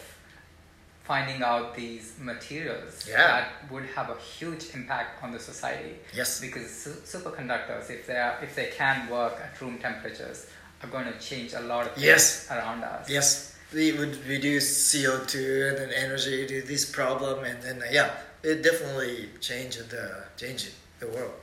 finding 1.04 1.42
out 1.42 1.74
these 1.76 2.14
materials 2.18 3.06
Yeah. 3.08 3.16
that 3.28 3.70
would 3.70 3.86
have 3.94 4.10
a 4.10 4.18
huge 4.18 4.74
impact 4.74 5.22
on 5.22 5.30
the 5.32 5.38
society. 5.38 5.94
Yes. 6.12 6.40
Because 6.40 6.68
su- 6.68 7.00
superconductors, 7.04 7.90
if 7.90 8.06
they 8.08 8.16
are, 8.16 8.38
if 8.42 8.56
they 8.56 8.70
can 8.76 9.08
work 9.08 9.34
at 9.40 9.60
room 9.60 9.78
temperatures, 9.78 10.46
are 10.82 10.88
going 10.88 11.06
to 11.06 11.18
change 11.20 11.52
a 11.54 11.60
lot 11.60 11.86
of 11.86 11.92
things 11.94 12.04
Yes. 12.06 12.50
around 12.50 12.82
us. 12.82 13.08
Yes, 13.08 13.54
we 13.72 13.92
would 13.92 14.16
reduce 14.26 14.66
CO 14.92 15.24
two 15.24 15.66
and 15.68 15.78
then 15.78 15.90
energy 15.92 16.46
to 16.46 16.62
this 16.62 16.84
problem, 16.90 17.44
and 17.44 17.62
then 17.62 17.80
uh, 17.82 17.86
yeah, 17.90 18.10
it 18.42 18.62
definitely 18.62 19.30
changed 19.40 19.88
the 19.90 20.24
changed 20.36 20.70
the 20.98 21.06
world. 21.06 21.34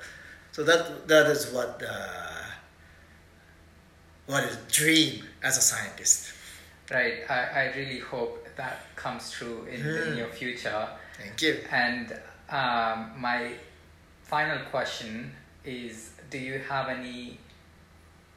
So 0.52 0.64
that 0.64 1.08
that 1.08 1.26
is 1.28 1.48
what 1.52 1.82
uh, 1.82 2.46
what 4.26 4.44
is 4.44 4.56
dream 4.72 5.24
as 5.42 5.58
a 5.58 5.62
scientist. 5.62 6.34
Right. 6.92 7.24
I, 7.30 7.40
I 7.70 7.74
really 7.76 8.00
hope 8.00 8.48
that 8.56 8.82
comes 8.96 9.32
true 9.32 9.66
in 9.72 9.82
the 9.84 10.00
Hmm. 10.06 10.16
near 10.16 10.28
future. 10.28 10.88
Thank 11.18 11.42
you. 11.42 11.60
And 11.72 12.12
um, 12.50 13.14
my 13.18 13.54
final 14.24 14.60
question 14.70 15.32
is 15.66 16.10
Do 16.30 16.38
you 16.40 16.60
have 16.68 16.90
any 16.90 17.38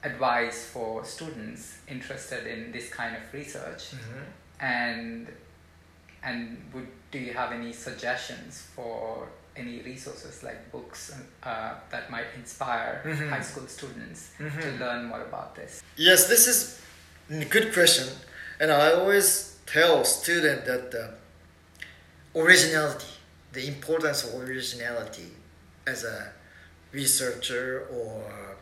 advice 0.04 0.66
for 0.66 1.04
students 1.04 1.78
interested 1.88 2.46
in 2.46 2.70
this 2.72 2.88
kind 2.90 3.16
of 3.16 3.22
research? 3.32 3.92
And 4.61 5.26
and 6.22 6.62
would 6.72 6.88
do 7.11 7.18
you 7.18 7.32
have 7.32 7.52
any 7.52 7.72
suggestions 7.72 8.66
for 8.74 9.28
any 9.56 9.80
resources 9.80 10.42
like 10.42 10.70
books 10.70 11.14
uh, 11.42 11.74
that 11.90 12.11
might 12.11 12.26
inspire 12.37 13.00
Mhm. 13.04 13.30
high 13.30 13.42
school 13.42 13.66
students 13.66 14.30
to 14.38 14.44
Mhm. 14.44 14.78
learn 14.80 15.04
more 15.06 15.22
about 15.22 15.54
this? 15.56 15.82
Yes, 15.96 16.28
this 16.28 16.46
is 16.46 16.59
a 17.30 17.44
good 17.44 17.72
question, 17.72 18.06
and 18.60 18.70
I 18.70 18.92
always 18.92 19.58
tell 19.66 20.04
students 20.04 20.66
that 20.66 20.94
uh, 20.94 22.38
originality, 22.38 23.06
the 23.52 23.66
importance 23.66 24.24
of 24.24 24.40
originality 24.40 25.30
as 25.86 26.04
a 26.04 26.32
researcher 26.92 27.86
or 27.92 28.56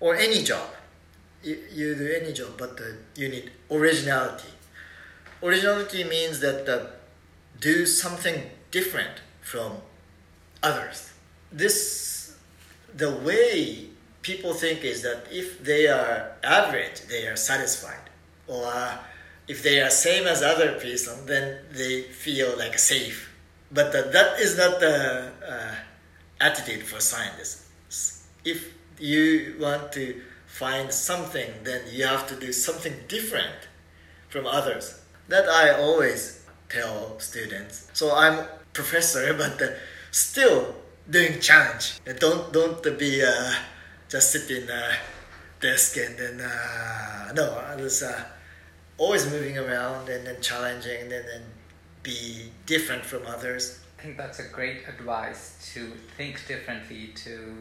or 0.00 0.14
any 0.14 0.42
job. 0.42 0.68
You, 1.42 1.58
you 1.72 1.94
do 1.94 2.12
any 2.20 2.32
job, 2.32 2.52
but 2.58 2.78
uh, 2.80 2.84
you 3.14 3.28
need 3.28 3.50
originality. 3.70 4.48
Originality 5.42 6.04
means 6.04 6.40
that 6.40 6.68
uh, 6.68 6.86
do 7.60 7.86
something 7.86 8.42
different 8.70 9.20
from 9.40 9.78
others. 10.62 11.12
This 11.52 12.36
the 12.94 13.10
way 13.10 13.88
people 14.22 14.54
think 14.54 14.84
is 14.84 15.02
that 15.02 15.26
if 15.30 15.62
they 15.62 15.86
are 15.86 16.32
average, 16.42 17.02
they 17.02 17.26
are 17.26 17.36
satisfied, 17.36 18.10
or 18.46 18.72
if 19.48 19.62
they 19.62 19.80
are 19.80 19.90
same 19.90 20.26
as 20.26 20.42
other 20.42 20.72
person, 20.78 21.26
then 21.26 21.58
they 21.72 22.02
feel 22.02 22.56
like 22.58 22.78
safe. 22.78 23.32
But 23.70 23.94
uh, 23.94 24.02
that 24.10 24.40
is 24.40 24.56
not 24.56 24.80
the 24.80 25.32
uh, 25.48 25.74
attitude 26.40 26.84
for 26.84 27.00
scientists. 27.00 28.26
If 28.44 28.72
you 28.98 29.56
want 29.60 29.92
to 29.92 30.20
find 30.46 30.92
something, 30.92 31.50
then 31.62 31.82
you 31.90 32.06
have 32.06 32.26
to 32.28 32.36
do 32.36 32.52
something 32.52 32.94
different 33.08 33.68
from 34.28 34.46
others. 34.46 35.00
That 35.28 35.48
I 35.48 35.70
always 35.70 36.44
tell 36.68 37.18
students. 37.18 37.88
So 37.92 38.14
I'm 38.14 38.46
professor, 38.72 39.34
but 39.38 39.60
uh, 39.60 39.68
still 40.10 40.74
doing 41.08 41.40
challenge. 41.40 42.00
Don't 42.18 42.52
don't 42.52 42.82
be 42.98 43.22
uh, 43.22 43.52
just 44.08 44.32
sitting 44.32 44.62
in 44.62 44.70
desk 45.60 45.96
and 45.96 46.16
then 46.18 46.40
uh, 46.40 47.32
no. 47.34 47.44
Uh, 47.44 47.76
always 48.98 49.30
moving 49.30 49.58
around 49.58 50.08
and 50.08 50.26
then 50.26 50.40
challenging 50.40 51.02
and 51.02 51.10
then 51.10 51.42
be 52.02 52.50
different 52.64 53.04
from 53.04 53.26
others. 53.26 53.80
I 53.98 54.02
think 54.02 54.16
that's 54.16 54.38
a 54.38 54.48
great 54.48 54.86
advice 54.88 55.70
to 55.74 55.92
think 56.16 56.46
differently, 56.46 57.08
to 57.24 57.56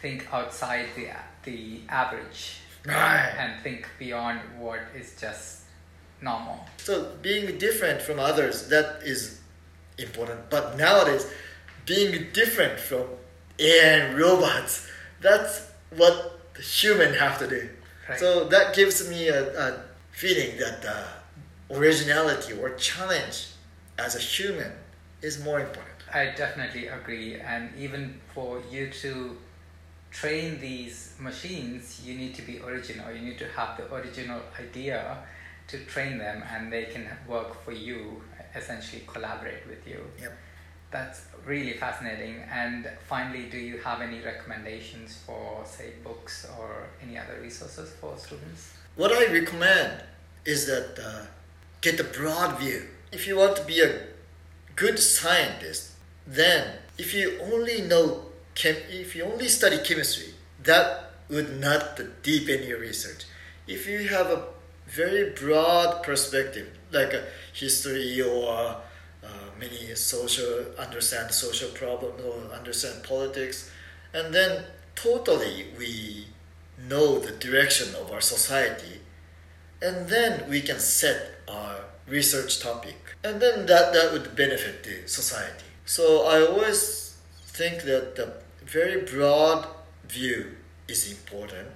think 0.00 0.32
outside 0.32 0.86
the 0.96 1.08
the 1.44 1.80
average, 1.88 2.60
right. 2.86 3.34
and 3.38 3.60
think 3.62 3.88
beyond 3.98 4.40
what 4.58 4.80
is 4.94 5.16
just 5.20 5.62
normal. 6.20 6.60
So 6.76 7.12
being 7.20 7.58
different 7.58 8.00
from 8.00 8.18
others 8.18 8.68
that 8.68 9.02
is 9.02 9.40
important. 9.98 10.50
But 10.50 10.76
nowadays, 10.78 11.26
being 11.86 12.28
different 12.32 12.78
from 12.78 13.06
AI 13.58 13.84
and 13.84 14.18
robots, 14.18 14.88
that's 15.20 15.68
what 15.96 16.40
human 16.60 17.14
have 17.14 17.38
to 17.38 17.48
do. 17.48 17.68
Right. 18.08 18.18
So 18.18 18.44
that 18.48 18.74
gives 18.74 19.08
me 19.08 19.28
a, 19.28 19.68
a 19.68 19.80
feeling 20.12 20.56
that 20.58 20.84
uh, 20.84 21.74
originality 21.74 22.52
or 22.54 22.70
challenge 22.76 23.48
as 23.98 24.14
a 24.14 24.18
human 24.20 24.72
is 25.20 25.42
more 25.42 25.60
important. 25.60 25.88
I 26.12 26.26
definitely 26.36 26.88
agree. 26.88 27.40
And 27.40 27.70
even 27.78 28.20
for 28.34 28.60
you 28.70 28.90
to 28.90 29.36
train 30.10 30.60
these 30.60 31.14
machines, 31.18 32.02
you 32.04 32.14
need 32.14 32.34
to 32.34 32.42
be 32.42 32.60
original. 32.60 33.10
You 33.12 33.22
need 33.22 33.38
to 33.38 33.48
have 33.48 33.76
the 33.78 33.92
original 33.94 34.40
idea 34.60 35.18
to 35.68 35.78
train 35.84 36.18
them, 36.18 36.42
and 36.52 36.72
they 36.72 36.84
can 36.84 37.06
work 37.26 37.64
for 37.64 37.72
you, 37.72 38.22
essentially 38.54 39.04
collaborate 39.06 39.66
with 39.66 39.86
you. 39.86 40.00
Yep. 40.20 40.38
That's 40.90 41.22
really 41.46 41.72
fascinating. 41.72 42.42
And 42.52 42.90
finally, 43.08 43.44
do 43.48 43.56
you 43.56 43.78
have 43.78 44.02
any 44.02 44.20
recommendations 44.20 45.16
for, 45.24 45.62
say, 45.64 45.92
books 46.04 46.46
or 46.58 46.88
any 47.02 47.16
other 47.16 47.38
resources 47.40 47.90
for 47.98 48.18
students? 48.18 48.74
What 48.94 49.12
I 49.12 49.32
recommend 49.32 50.02
is 50.44 50.66
that 50.66 50.98
uh, 51.02 51.26
get 51.80 51.98
a 51.98 52.04
broad 52.04 52.58
view. 52.58 52.88
If 53.10 53.26
you 53.26 53.36
want 53.36 53.56
to 53.56 53.64
be 53.64 53.80
a 53.80 54.00
good 54.76 54.98
scientist, 54.98 55.92
then 56.26 56.76
if 56.98 57.14
you 57.14 57.38
only 57.40 57.82
know 57.82 58.26
chem- 58.54 58.84
if 58.90 59.16
you 59.16 59.24
only 59.24 59.48
study 59.48 59.78
chemistry, 59.78 60.34
that 60.62 61.12
would 61.30 61.58
not 61.58 62.00
deepen 62.22 62.64
your 62.68 62.78
research. 62.78 63.24
If 63.66 63.86
you 63.86 64.08
have 64.08 64.26
a 64.26 64.44
very 64.86 65.30
broad 65.30 66.02
perspective, 66.02 66.68
like 66.90 67.14
history 67.54 68.20
or 68.20 68.76
uh, 69.24 69.28
many 69.58 69.94
social 69.94 70.66
understand 70.78 71.32
social 71.32 71.70
problems 71.70 72.20
or 72.22 72.54
understand 72.54 73.02
politics, 73.04 73.70
and 74.12 74.34
then 74.34 74.64
totally 74.94 75.68
we 75.78 76.26
know 76.88 77.18
the 77.18 77.32
direction 77.32 77.94
of 77.94 78.10
our 78.10 78.20
society, 78.20 79.00
and 79.80 80.08
then 80.08 80.48
we 80.48 80.60
can 80.60 80.78
set 80.78 81.40
our 81.48 81.76
research 82.06 82.60
topic, 82.60 82.96
and 83.24 83.40
then 83.40 83.66
that 83.66 83.92
that 83.92 84.12
would 84.12 84.34
benefit 84.36 84.82
the 84.84 85.06
society. 85.08 85.64
So 85.84 86.26
I 86.26 86.44
always 86.46 87.16
think 87.46 87.82
that 87.82 88.16
the 88.16 88.34
very 88.64 89.02
broad 89.02 89.66
view 90.08 90.56
is 90.88 91.10
important, 91.10 91.68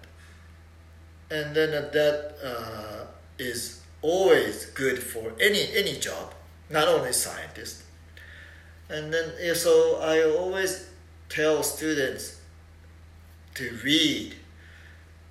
and 1.30 1.54
then 1.54 1.70
that 1.70 2.36
uh, 2.42 3.06
is 3.38 3.80
always 4.02 4.66
good 4.66 5.02
for 5.02 5.32
any 5.40 5.68
any 5.74 5.98
job, 5.98 6.34
not 6.70 6.88
only 6.88 7.12
scientist. 7.12 7.82
And 8.88 9.12
then 9.12 9.54
so 9.54 9.98
I 10.00 10.22
always 10.22 10.88
tell 11.28 11.62
students 11.62 12.40
to 13.54 13.76
read 13.82 14.36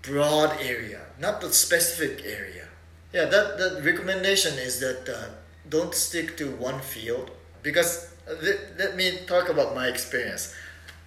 broad 0.06 0.58
area, 0.62 1.02
not 1.20 1.42
the 1.42 1.52
specific 1.52 2.26
area. 2.26 2.68
Yeah, 3.14 3.26
that 3.26 3.58
that 3.58 3.82
recommendation 3.84 4.54
is 4.60 4.80
that 4.80 5.08
uh, 5.10 5.30
don't 5.70 5.96
stick 5.96 6.38
to 6.38 6.52
one 6.52 6.80
field 6.82 7.32
because 7.64 8.14
uh, 8.28 8.36
let, 8.42 8.78
let 8.78 8.96
me 8.96 9.20
talk 9.26 9.50
about 9.50 9.74
my 9.74 9.88
experience. 9.88 10.54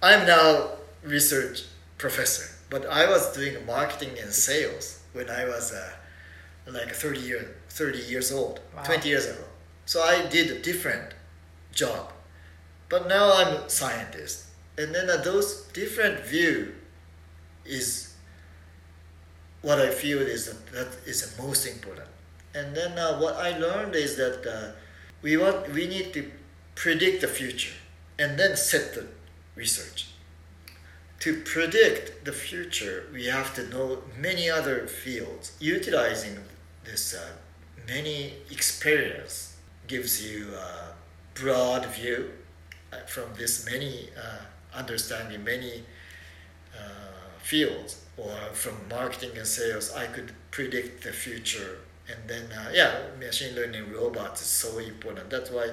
I'm 0.01 0.25
now 0.25 0.71
research 1.03 1.63
professor, 1.97 2.55
but 2.69 2.85
I 2.85 3.07
was 3.09 3.35
doing 3.35 3.65
marketing 3.65 4.17
and 4.21 4.31
sales 4.31 4.99
when 5.13 5.29
I 5.29 5.45
was 5.45 5.71
uh, 5.71 5.91
like 6.67 6.93
30 6.93 7.19
year 7.19 7.55
30 7.69 7.99
years 7.99 8.31
old, 8.31 8.59
wow. 8.75 8.83
20 8.83 9.07
years 9.07 9.25
ago. 9.25 9.43
So 9.85 10.01
I 10.01 10.25
did 10.27 10.51
a 10.51 10.59
different 10.59 11.13
job, 11.71 12.11
but 12.89 13.07
now 13.07 13.33
I'm 13.33 13.63
a 13.63 13.69
scientist, 13.69 14.45
and 14.77 14.93
then 14.93 15.09
uh, 15.09 15.17
those 15.17 15.63
different 15.73 16.25
view 16.25 16.75
is 17.65 18.08
what 19.61 19.79
I 19.79 19.89
feel 19.89 20.19
is 20.19 20.45
that, 20.45 20.71
that 20.71 20.97
is 21.05 21.35
the 21.35 21.41
most 21.41 21.65
important. 21.65 22.07
And 22.53 22.75
then 22.75 22.97
uh, 22.97 23.19
what 23.19 23.35
I 23.35 23.57
learned 23.57 23.95
is 23.95 24.15
that 24.17 24.45
uh, 24.45 24.71
we 25.21 25.37
want 25.37 25.69
we 25.73 25.87
need 25.87 26.13
to 26.13 26.31
predict 26.75 27.21
the 27.21 27.27
future 27.27 27.75
and 28.17 28.39
then 28.39 28.55
set 28.55 28.95
the 28.95 29.07
research. 29.55 30.07
To 31.21 31.41
predict 31.41 32.23
the 32.23 32.31
future, 32.31 33.07
we 33.11 33.25
have 33.25 33.53
to 33.55 33.67
know 33.67 34.03
many 34.17 34.49
other 34.49 34.87
fields. 34.87 35.51
Utilizing 35.59 36.39
this 36.85 37.13
uh, 37.13 37.33
many 37.87 38.33
experience 38.49 39.57
gives 39.87 40.25
you 40.25 40.53
a 40.55 40.93
broad 41.33 41.85
view 41.87 42.31
uh, 42.93 42.97
from 43.07 43.25
this 43.37 43.65
many 43.65 44.09
uh, 44.17 44.77
understanding 44.77 45.43
many 45.43 45.83
fields 47.49 47.91
or 48.17 48.31
from 48.53 48.75
marketing 48.89 49.33
and 49.37 49.47
sales 49.47 49.91
i 50.03 50.05
could 50.05 50.31
predict 50.51 51.03
the 51.03 51.13
future. 51.25 51.79
And 52.11 52.19
then 52.27 52.45
uh, 52.51 52.69
yeah 52.79 52.91
machine 53.19 53.55
learning 53.55 53.85
robots 53.93 54.41
is 54.41 54.51
so 54.63 54.79
important. 54.79 55.29
That's 55.29 55.51
why 55.51 55.67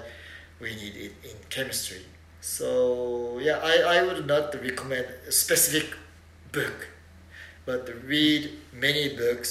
we 0.60 0.68
need 0.74 0.94
it 1.06 1.12
in 1.30 1.36
chemistry. 1.54 2.02
So 2.40 3.38
yeah 3.48 3.58
i, 3.72 3.76
I 3.96 4.02
would 4.06 4.26
not 4.26 4.54
recommend 4.68 5.06
a 5.30 5.32
specific 5.32 5.88
book 6.52 6.78
but 7.64 7.82
read 8.14 8.42
many 8.72 9.04
books. 9.16 9.50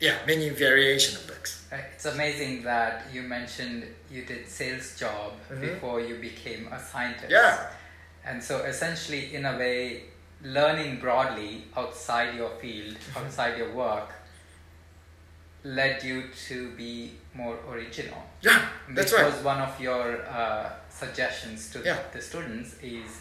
Yeah 0.00 0.16
many 0.26 0.48
variation 0.50 1.12
of 1.18 1.26
books. 1.26 1.50
It's 1.94 2.06
amazing 2.16 2.54
that 2.64 2.94
you 3.14 3.22
mentioned 3.22 3.84
you 4.10 4.22
did 4.30 4.42
sales 4.48 4.88
job 4.98 5.28
mm-hmm. 5.32 5.60
before 5.66 5.98
you 6.08 6.14
became 6.30 6.62
a 6.76 6.80
scientist. 6.90 7.30
Yeah. 7.30 7.70
And 8.28 8.42
so 8.42 8.54
essentially 8.72 9.22
in 9.36 9.44
a 9.52 9.54
way 9.62 9.80
learning 10.42 10.98
broadly 11.00 11.64
outside 11.76 12.34
your 12.34 12.50
field 12.60 12.94
mm-hmm. 12.94 13.18
outside 13.18 13.56
your 13.58 13.72
work 13.72 14.12
led 15.64 16.02
you 16.02 16.24
to 16.48 16.70
be 16.76 17.12
more 17.34 17.58
original 17.68 18.22
yeah 18.40 18.68
that's 18.90 19.12
Which 19.12 19.20
right 19.20 19.32
was 19.32 19.42
one 19.42 19.60
of 19.60 19.80
your 19.80 20.24
uh, 20.26 20.70
suggestions 20.88 21.70
to 21.70 21.82
yeah. 21.84 21.98
the 22.12 22.20
students 22.20 22.76
is 22.82 23.20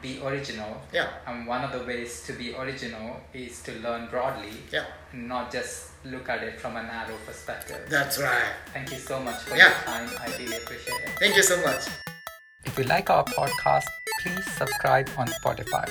be 0.00 0.20
original. 0.22 0.80
Yeah. 0.92 1.08
And 1.26 1.46
one 1.46 1.64
of 1.64 1.72
the 1.72 1.84
ways 1.84 2.22
to 2.24 2.32
be 2.32 2.54
original 2.54 3.20
is 3.34 3.62
to 3.62 3.72
learn 3.80 4.08
broadly. 4.08 4.52
Yeah. 4.72 4.84
not 5.12 5.50
just 5.50 5.90
look 6.04 6.28
at 6.28 6.42
it 6.42 6.60
from 6.60 6.76
a 6.76 6.82
narrow 6.82 7.16
perspective. 7.26 7.80
That's 7.88 8.20
right. 8.20 8.52
Thank 8.72 8.90
you 8.90 8.98
so 8.98 9.20
much 9.20 9.40
for 9.42 9.56
yeah. 9.56 9.68
your 9.68 9.74
time. 9.84 10.08
I 10.20 10.26
really 10.38 10.56
appreciate 10.56 11.00
it. 11.02 11.10
Thank 11.18 11.36
you 11.36 11.42
so 11.42 11.60
much. 11.64 11.88
If 12.64 12.78
you 12.78 12.84
like 12.84 13.10
our 13.10 13.24
podcast, 13.24 13.86
please 14.20 14.44
subscribe 14.52 15.08
on 15.16 15.28
Spotify. 15.28 15.90